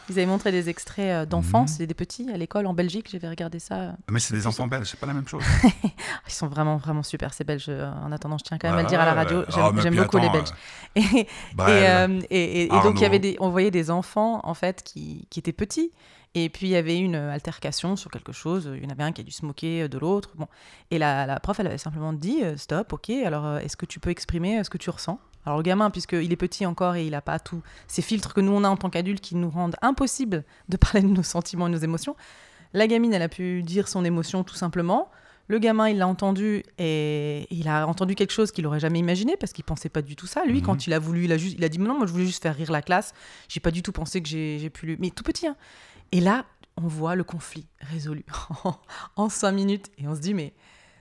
ils 0.09 0.11
avaient 0.17 0.25
montré 0.25 0.51
des 0.51 0.69
extraits 0.69 1.05
euh, 1.11 1.25
d'enfants, 1.25 1.67
c'est 1.67 1.85
des 1.85 1.93
petits 1.93 2.29
à 2.31 2.37
l'école 2.37 2.65
en 2.65 2.73
Belgique. 2.73 3.09
J'avais 3.11 3.27
regardé 3.29 3.59
ça. 3.59 3.93
Mais 4.09 4.19
c'est 4.19 4.33
des 4.33 4.47
enfants 4.47 4.67
belges, 4.67 4.87
c'est 4.89 4.99
pas 4.99 5.05
la 5.07 5.13
même 5.13 5.27
chose. 5.27 5.43
Ils 6.27 6.31
sont 6.33 6.47
vraiment 6.47 6.77
vraiment 6.77 7.03
super 7.03 7.33
ces 7.33 7.43
Belges. 7.43 7.65
Euh, 7.69 7.91
En 8.05 8.11
attendant, 8.11 8.37
je 8.37 8.43
tiens 8.45 8.57
quand 8.57 8.69
même 8.69 8.79
à 8.79 8.83
le 8.83 8.87
dire 8.87 8.99
à 9.01 9.05
la 9.05 9.13
radio. 9.13 9.43
J'aime 9.81 9.93
Ah, 9.97 10.03
beaucoup 10.03 10.17
les 10.17 10.29
Belges. 10.29 10.49
Et, 10.95 11.01
et, 11.19 11.27
Brel, 11.55 12.09
euh, 12.11 12.21
et- 12.29 12.61
et- 12.61 12.65
et 12.65 12.81
donc 12.81 12.95
il 12.99 13.01
y 13.01 13.05
avait 13.05 13.19
des, 13.19 13.37
on 13.39 13.49
voyait 13.49 13.71
des 13.71 13.91
enfants 13.91 14.39
en 14.43 14.53
fait 14.53 14.81
qui, 14.83 15.27
qui 15.29 15.39
étaient 15.39 15.51
petits. 15.53 15.91
Et 16.33 16.47
puis 16.47 16.67
il 16.67 16.69
y 16.69 16.77
avait 16.77 16.97
une 16.97 17.15
altercation 17.15 17.97
sur 17.97 18.09
quelque 18.09 18.31
chose. 18.31 18.71
Il 18.73 18.81
y 18.81 18.87
en 18.87 18.89
avait 18.89 19.03
un 19.03 19.11
qui 19.11 19.19
a 19.19 19.23
dû 19.25 19.31
se 19.31 19.45
moquer 19.45 19.89
de 19.89 19.97
l'autre. 19.97 20.29
Bon. 20.35 20.47
Et 20.89 20.97
la, 20.97 21.25
la 21.25 21.39
prof, 21.41 21.59
elle 21.59 21.67
avait 21.67 21.77
simplement 21.77 22.13
dit 22.13 22.39
euh, 22.43 22.55
stop, 22.55 22.93
ok. 22.93 23.09
Alors 23.25 23.45
euh, 23.45 23.59
est-ce 23.59 23.75
que 23.75 23.85
tu 23.85 23.99
peux 23.99 24.09
exprimer 24.11 24.59
euh, 24.59 24.63
ce 24.63 24.69
que 24.69 24.77
tu 24.77 24.89
ressens? 24.89 25.19
Alors 25.45 25.57
le 25.57 25.63
gamin, 25.63 25.89
puisqu'il 25.89 26.31
est 26.31 26.35
petit 26.37 26.65
encore 26.65 26.95
et 26.95 27.05
il 27.05 27.11
n'a 27.11 27.21
pas 27.21 27.39
tous 27.39 27.61
ces 27.87 28.01
filtres 28.01 28.33
que 28.33 28.41
nous 28.41 28.51
on 28.51 28.63
a 28.63 28.69
en 28.69 28.77
tant 28.77 28.89
qu'adultes 28.89 29.21
qui 29.21 29.35
nous 29.35 29.49
rendent 29.49 29.75
impossible 29.81 30.43
de 30.69 30.77
parler 30.77 31.01
de 31.01 31.07
nos 31.07 31.23
sentiments 31.23 31.67
et 31.67 31.71
de 31.71 31.75
nos 31.75 31.81
émotions. 31.81 32.15
La 32.73 32.87
gamine, 32.87 33.13
elle 33.13 33.21
a 33.23 33.29
pu 33.29 33.63
dire 33.63 33.87
son 33.87 34.05
émotion 34.05 34.43
tout 34.43 34.55
simplement. 34.55 35.09
Le 35.47 35.59
gamin, 35.59 35.89
il 35.89 35.97
l'a 35.97 36.07
entendu 36.07 36.63
et 36.77 37.47
il 37.49 37.67
a 37.67 37.85
entendu 37.85 38.15
quelque 38.15 38.31
chose 38.31 38.51
qu'il 38.51 38.65
aurait 38.67 38.79
jamais 38.79 38.99
imaginé 38.99 39.35
parce 39.35 39.51
qu'il 39.51 39.65
pensait 39.65 39.89
pas 39.89 40.01
du 40.01 40.15
tout 40.15 40.27
ça. 40.27 40.45
Lui, 40.45 40.59
Mhm. 40.59 40.61
quand 40.65 40.87
il 40.87 40.93
a 40.93 40.99
voulu, 40.99 41.25
il 41.25 41.31
a, 41.33 41.37
juste, 41.37 41.55
il 41.57 41.63
a 41.65 41.69
dit 41.69 41.79
non, 41.79 41.97
moi 41.97 42.07
je 42.07 42.11
voulais 42.13 42.25
juste 42.25 42.41
faire 42.41 42.55
rire 42.55 42.71
la 42.71 42.81
classe. 42.81 43.13
J'ai 43.49 43.59
pas 43.59 43.71
du 43.71 43.81
tout 43.81 43.91
pensé 43.91 44.21
que 44.21 44.29
j'ai 44.29 44.59
j'ai 44.59 44.69
pu 44.69 44.85
lui. 44.85 44.95
Mais 44.99 45.09
tout 45.09 45.23
petit. 45.23 45.47
hein. 45.47 45.57
Et 46.13 46.21
là, 46.21 46.45
on 46.77 46.87
voit 46.87 47.15
le 47.15 47.25
conflit 47.25 47.65
résolu 47.81 48.23
en 49.17 49.27
cinq 49.27 49.51
minutes 49.51 49.87
et 49.97 50.07
on 50.07 50.15
se 50.15 50.21
dit 50.21 50.33
mais 50.33 50.53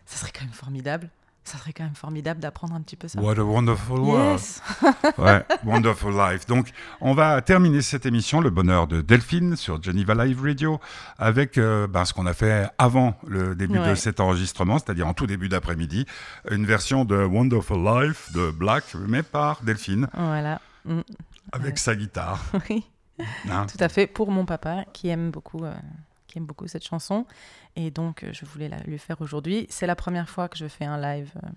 ça 0.07 0.17
serait 0.17 0.33
quand 0.37 0.45
même 0.45 0.53
formidable. 0.53 1.11
Ça 1.43 1.59
serait 1.59 1.73
quand 1.73 1.85
même 1.85 1.95
formidable 1.95 2.39
d'apprendre 2.41 2.75
un 2.75 2.81
petit 2.83 2.97
peu 2.97 3.09
ça. 3.09 3.21
What 3.21 3.39
a 3.39 3.43
wonderful 3.45 3.99
world. 3.99 4.39
Yes. 4.39 4.63
Ouais, 5.19 5.45
wonderful 5.65 6.13
life. 6.15 6.47
Donc, 6.47 6.71
on 7.01 7.15
va 7.15 7.41
terminer 7.43 7.83
cette 7.83 8.07
émission, 8.07 8.41
Le 8.41 8.51
bonheur 8.51 8.87
de 8.87 9.01
Delphine, 9.01 9.57
sur 9.57 9.83
Geneva 9.83 10.15
Live 10.25 10.41
Radio, 10.43 10.79
avec 11.19 11.59
euh, 11.59 11.87
ben, 11.89 12.05
ce 12.05 12.13
qu'on 12.13 12.27
a 12.27 12.35
fait 12.35 12.69
avant 12.79 13.15
le 13.27 13.55
début 13.57 13.79
de 13.79 13.95
cet 13.95 14.21
enregistrement, 14.21 14.79
c'est-à-dire 14.79 15.07
en 15.09 15.15
tout 15.15 15.27
début 15.27 15.49
d'après-midi, 15.49 16.07
une 16.51 16.67
version 16.67 17.05
de 17.05 17.17
Wonderful 17.25 17.79
Life 17.83 18.31
de 18.33 18.51
Black, 18.51 18.85
mais 19.09 19.23
par 19.23 19.63
Delphine, 19.63 20.09
Voilà. 20.15 20.61
Mm. 20.85 21.01
avec 21.53 21.73
Ouais. 21.75 21.77
sa 21.81 21.95
guitare. 21.97 22.45
Oui. 22.71 22.85
hein? 23.51 23.67
Tout 23.67 23.83
à 23.83 23.89
fait, 23.89 24.07
pour 24.07 24.31
mon 24.31 24.45
papa 24.45 24.85
qui 24.93 25.09
aime 25.09 25.31
beaucoup, 25.31 25.65
euh, 25.65 25.73
qui 26.31 26.39
aime 26.39 26.47
beaucoup 26.47 26.69
cette 26.69 26.85
chanson. 26.87 27.27
Et 27.77 27.91
donc, 27.91 28.23
euh, 28.23 28.31
je 28.33 28.45
voulais 28.47 28.69
la, 28.69 28.79
lui 28.85 28.99
faire 28.99 29.21
aujourd'hui. 29.21 29.67
C'est 29.69 29.87
la 29.87 29.97
première 29.97 30.29
fois 30.29 30.49
que 30.49 30.57
je 30.57 30.69
fais 30.69 30.85
un 30.85 31.01
live 31.01 31.31
euh, 31.43 31.49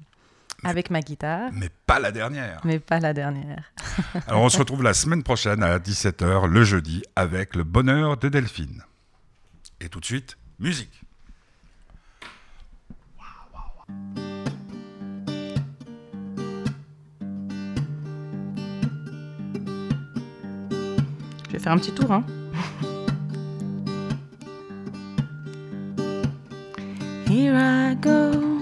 avec 0.64 0.90
ma 0.90 1.02
guitare, 1.02 1.52
Mais 1.54 1.70
pas 1.86 2.00
la 2.00 2.12
dernière. 2.12 2.62
mais 2.64 2.80
pas 2.80 3.00
la 3.00 3.14
dernière. 3.14 3.72
Alors, 4.28 4.42
on 4.42 4.50
se 4.50 4.58
retrouve 4.58 4.82
la 4.84 4.94
semaine 4.94 5.24
prochaine 5.24 5.62
à 5.62 5.78
17h, 5.78 6.48
le 6.48 6.64
jeudi, 6.64 7.04
avec 7.16 7.56
Le 7.56 7.64
bonheur 7.64 8.18
de 8.18 8.30
Delphine. 8.30 8.84
Et 9.80 9.90
tout 9.90 10.00
de 10.00 10.06
suite, 10.06 10.38
musique. 10.60 11.02
Je 21.48 21.52
vais 21.52 21.60
faire 21.60 21.74
un 21.74 21.78
petit 21.78 21.92
tour. 21.94 22.12
Hein. 22.12 22.26
Here 27.34 27.56
I 27.56 27.96
go, 27.96 28.62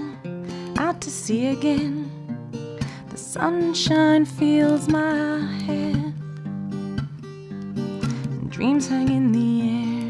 out 0.78 1.02
to 1.02 1.10
sea 1.10 1.48
again. 1.48 2.10
The 3.10 3.18
sunshine 3.18 4.24
fills 4.24 4.88
my 4.88 5.40
head. 5.66 6.14
And 8.30 8.50
dreams 8.50 8.88
hang 8.88 9.10
in 9.10 9.30
the 9.30 9.60
air. 9.76 10.08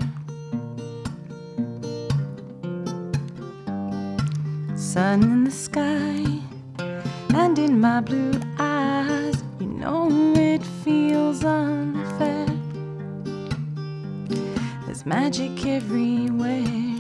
Sun 4.77 5.25
in 5.25 5.43
the 5.43 5.51
sky, 5.51 6.25
and 7.35 7.59
in 7.59 7.81
my 7.81 7.99
blue 8.01 8.41
eyes, 8.61 9.43
you 9.59 9.67
know 9.67 10.09
it 10.37 10.65
feels 10.85 11.43
unfair. 11.43 12.47
There's 14.87 15.05
magic 15.05 15.67
everywhere. 15.67 16.92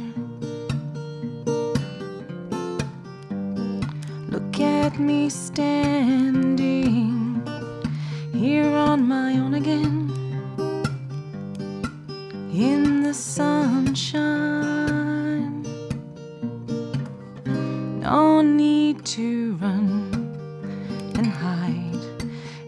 At 4.62 4.98
me 4.98 5.28
standing 5.30 6.62
here 8.32 8.68
on 8.68 9.06
my 9.06 9.32
own 9.38 9.54
again 9.54 10.10
in 12.52 13.02
the 13.02 13.14
sunshine. 13.14 14.32
No 18.00 18.42
need 18.42 19.04
to 19.16 19.54
run 19.56 20.10
and 21.16 21.26
hide. 21.26 22.04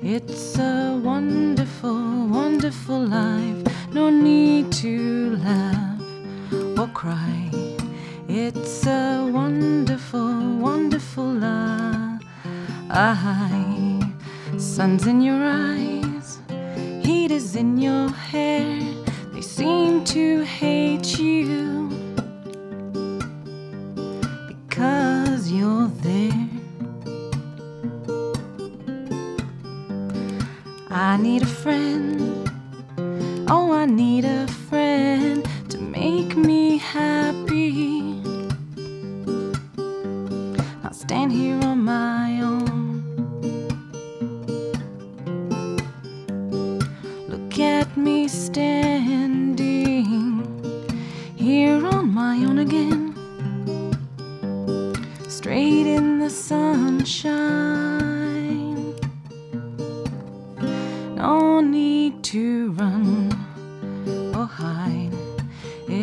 It's 0.03 0.59
a 0.59 1.01
wonderful, 1.03 2.26
wonderful 2.28 3.01
life. 3.01 3.62
No 3.92 4.11
need 4.11 4.72
to 4.84 5.36
laugh 5.36 6.03
or 6.78 6.88
cry. 6.88 7.43
Sun's 14.57 15.09
in 15.09 15.20
your 15.20 15.42
eyes, 15.42 16.38
heat 17.05 17.32
is 17.32 17.57
in 17.57 17.76
your 17.76 18.09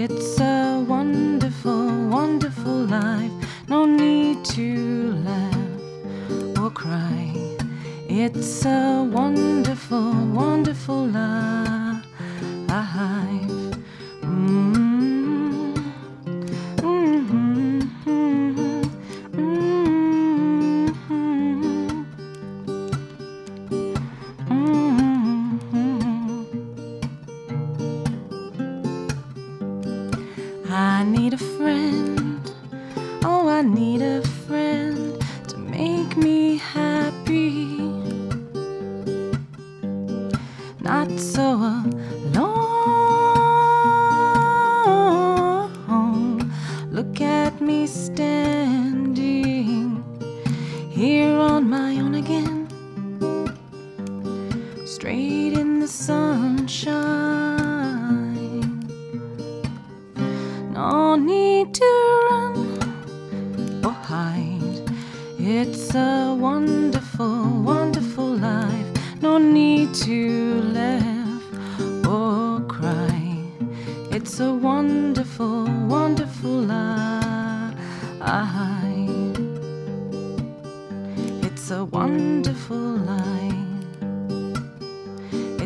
It's 0.03 0.39
a 0.39 0.83
wonderful, 0.89 1.85
wonderful 2.07 2.85
life. 2.85 3.31
No 3.67 3.85
need 3.85 4.43
to 4.45 5.13
laugh 5.27 6.57
or 6.57 6.71
cry. 6.71 7.31
It's 8.09 8.65
a 8.65 9.07
wonderful, 9.13 10.11
wonderful 10.33 11.05
life. 11.05 11.50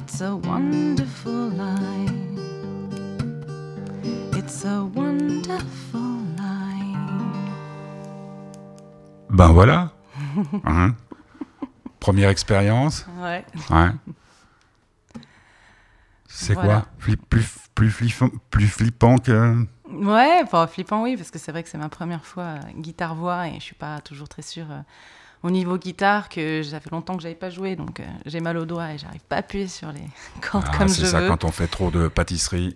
It's 0.08 0.22
a 0.22 0.36
wonderful 0.36 1.50
life. 1.50 2.12
It's 4.38 4.64
a 4.64 4.84
wonderful 4.94 6.20
life. 6.38 7.00
Ben 9.30 9.52
voilà. 9.52 9.92
Hein? 10.64 10.96
Première 12.00 12.30
expérience. 12.30 13.06
Ouais. 13.20 13.44
Ouais. 13.72 13.90
C'est 16.28 16.54
Voilà. 16.54 16.82
quoi 16.82 16.86
plus, 17.00 17.18
plus, 17.74 17.90
flippant, 17.90 18.30
plus 18.52 18.68
flippant 18.68 19.18
que. 19.18 19.66
Ouais, 19.90 20.40
enfin, 20.44 20.68
flippant, 20.68 21.02
oui, 21.02 21.18
parce 21.18 21.32
que 21.32 21.40
c'est 21.40 21.52
vrai 21.52 21.64
que 21.64 21.70
c'est 21.70 21.78
ma 21.80 21.90
première 21.90 22.26
fois 22.26 22.44
euh, 22.44 22.60
guitare-voix 22.78 23.48
et 23.48 23.56
je 23.56 23.62
suis 23.64 23.76
pas 23.76 24.02
toujours 24.02 24.30
très 24.30 24.42
sûre 24.44 24.68
euh, 24.70 24.82
au 25.44 25.52
niveau 25.52 25.78
guitare 25.78 26.30
que 26.30 26.64
ça 26.64 26.80
fait 26.80 26.90
longtemps 26.92 27.16
que 27.16 27.22
j'avais 27.24 27.36
pas 27.36 27.50
joué, 27.50 27.76
donc 27.76 28.00
euh, 28.00 28.04
j'ai 28.26 28.40
mal 28.40 28.58
aux 28.58 28.66
doigts 28.66 28.94
et 28.94 28.98
j'arrive 28.98 29.22
pas 29.22 29.36
à 29.38 29.40
appuyer 29.40 29.68
sur 29.68 29.92
les 29.92 30.02
cordes 30.42 30.66
Ah, 30.72 30.78
comme 30.78 30.88
c'est 30.88 31.02
je 31.02 31.08
ça 31.08 31.22
veux. 31.22 31.28
quand 31.28 31.44
on 31.44 31.52
fait 31.52 31.68
trop 31.68 31.92
de 31.92 32.08
pâtisserie. 32.08 32.76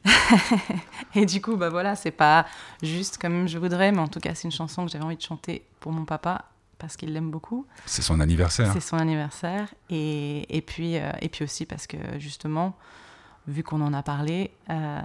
Et 1.15 1.25
du 1.25 1.41
coup, 1.41 1.55
bah 1.55 1.69
voilà, 1.69 1.95
c'est 1.95 2.11
pas 2.11 2.45
juste 2.83 3.17
comme 3.17 3.47
je 3.47 3.57
voudrais, 3.57 3.91
mais 3.91 3.99
en 3.99 4.07
tout 4.07 4.19
cas, 4.19 4.35
c'est 4.35 4.43
une 4.47 4.51
chanson 4.51 4.85
que 4.85 4.91
j'avais 4.91 5.03
envie 5.03 5.15
de 5.17 5.21
chanter 5.21 5.65
pour 5.79 5.91
mon 5.91 6.05
papa 6.05 6.45
parce 6.77 6.95
qu'il 6.95 7.11
l'aime 7.11 7.31
beaucoup. 7.31 7.65
C'est 7.85 8.01
son 8.03 8.19
anniversaire. 8.19 8.71
C'est 8.71 8.79
son 8.79 8.97
anniversaire. 8.97 9.67
Et, 9.89 10.55
et, 10.55 10.61
puis, 10.61 10.97
euh, 10.97 11.11
et 11.21 11.29
puis 11.29 11.43
aussi 11.43 11.65
parce 11.65 11.87
que 11.87 11.97
justement, 12.19 12.77
vu 13.47 13.63
qu'on 13.63 13.81
en 13.81 13.93
a 13.93 14.03
parlé, 14.03 14.51
euh, 14.69 15.01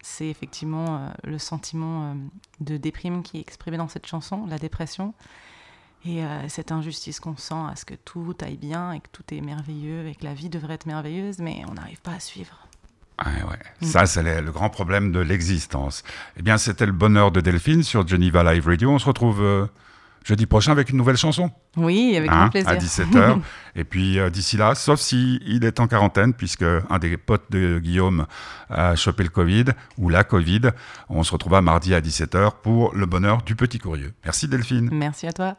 c'est 0.00 0.28
effectivement 0.28 1.10
le 1.24 1.38
sentiment 1.38 2.14
de 2.60 2.76
déprime 2.76 3.22
qui 3.22 3.38
est 3.38 3.40
exprimé 3.40 3.76
dans 3.76 3.88
cette 3.88 4.06
chanson, 4.06 4.46
la 4.46 4.58
dépression. 4.58 5.12
Et 6.06 6.22
euh, 6.22 6.48
cette 6.48 6.70
injustice 6.70 7.18
qu'on 7.18 7.36
sent 7.36 7.54
à 7.54 7.76
ce 7.76 7.84
que 7.84 7.94
tout 7.94 8.34
aille 8.42 8.58
bien 8.58 8.92
et 8.92 9.00
que 9.00 9.08
tout 9.10 9.22
est 9.32 9.40
merveilleux 9.40 10.06
et 10.06 10.14
que 10.14 10.24
la 10.24 10.34
vie 10.34 10.50
devrait 10.50 10.74
être 10.74 10.86
merveilleuse, 10.86 11.38
mais 11.38 11.62
on 11.68 11.74
n'arrive 11.74 12.00
pas 12.02 12.12
à 12.12 12.20
suivre. 12.20 12.64
Ouais, 13.24 13.42
ouais. 13.48 13.58
Mm. 13.80 13.86
Ça, 13.86 14.06
c'est 14.06 14.22
le, 14.22 14.50
grand 14.50 14.70
problème 14.70 15.12
de 15.12 15.20
l'existence. 15.20 16.02
Eh 16.36 16.42
bien, 16.42 16.58
c'était 16.58 16.86
le 16.86 16.92
bonheur 16.92 17.30
de 17.30 17.40
Delphine 17.40 17.82
sur 17.82 18.06
Geneva 18.06 18.52
Live 18.52 18.66
Radio. 18.66 18.90
On 18.90 18.98
se 18.98 19.06
retrouve 19.06 19.40
euh, 19.40 19.66
jeudi 20.24 20.46
prochain 20.46 20.72
avec 20.72 20.90
une 20.90 20.96
nouvelle 20.96 21.16
chanson. 21.16 21.50
Oui, 21.76 22.16
avec 22.16 22.30
hein, 22.30 22.48
plaisir. 22.48 22.68
à 22.68 22.76
17h. 22.76 23.40
Et 23.76 23.84
puis 23.84 24.18
euh, 24.18 24.30
d'ici 24.30 24.56
là, 24.56 24.74
sauf 24.74 25.00
si 25.00 25.40
il 25.46 25.64
est 25.64 25.80
en 25.80 25.86
quarantaine, 25.86 26.34
puisque 26.34 26.64
un 26.64 26.98
des 26.98 27.16
potes 27.16 27.50
de 27.50 27.78
Guillaume 27.78 28.26
a 28.68 28.96
chopé 28.96 29.22
le 29.22 29.30
Covid 29.30 29.66
ou 29.96 30.08
la 30.08 30.24
Covid, 30.24 30.70
on 31.08 31.22
se 31.22 31.32
retrouvera 31.32 31.62
mardi 31.62 31.94
à 31.94 32.00
17h 32.00 32.52
pour 32.62 32.94
le 32.94 33.06
bonheur 33.06 33.42
du 33.42 33.54
petit 33.54 33.78
courrier. 33.78 34.10
Merci 34.24 34.48
Delphine. 34.48 34.90
Merci 34.92 35.26
à 35.26 35.32
toi. 35.32 35.56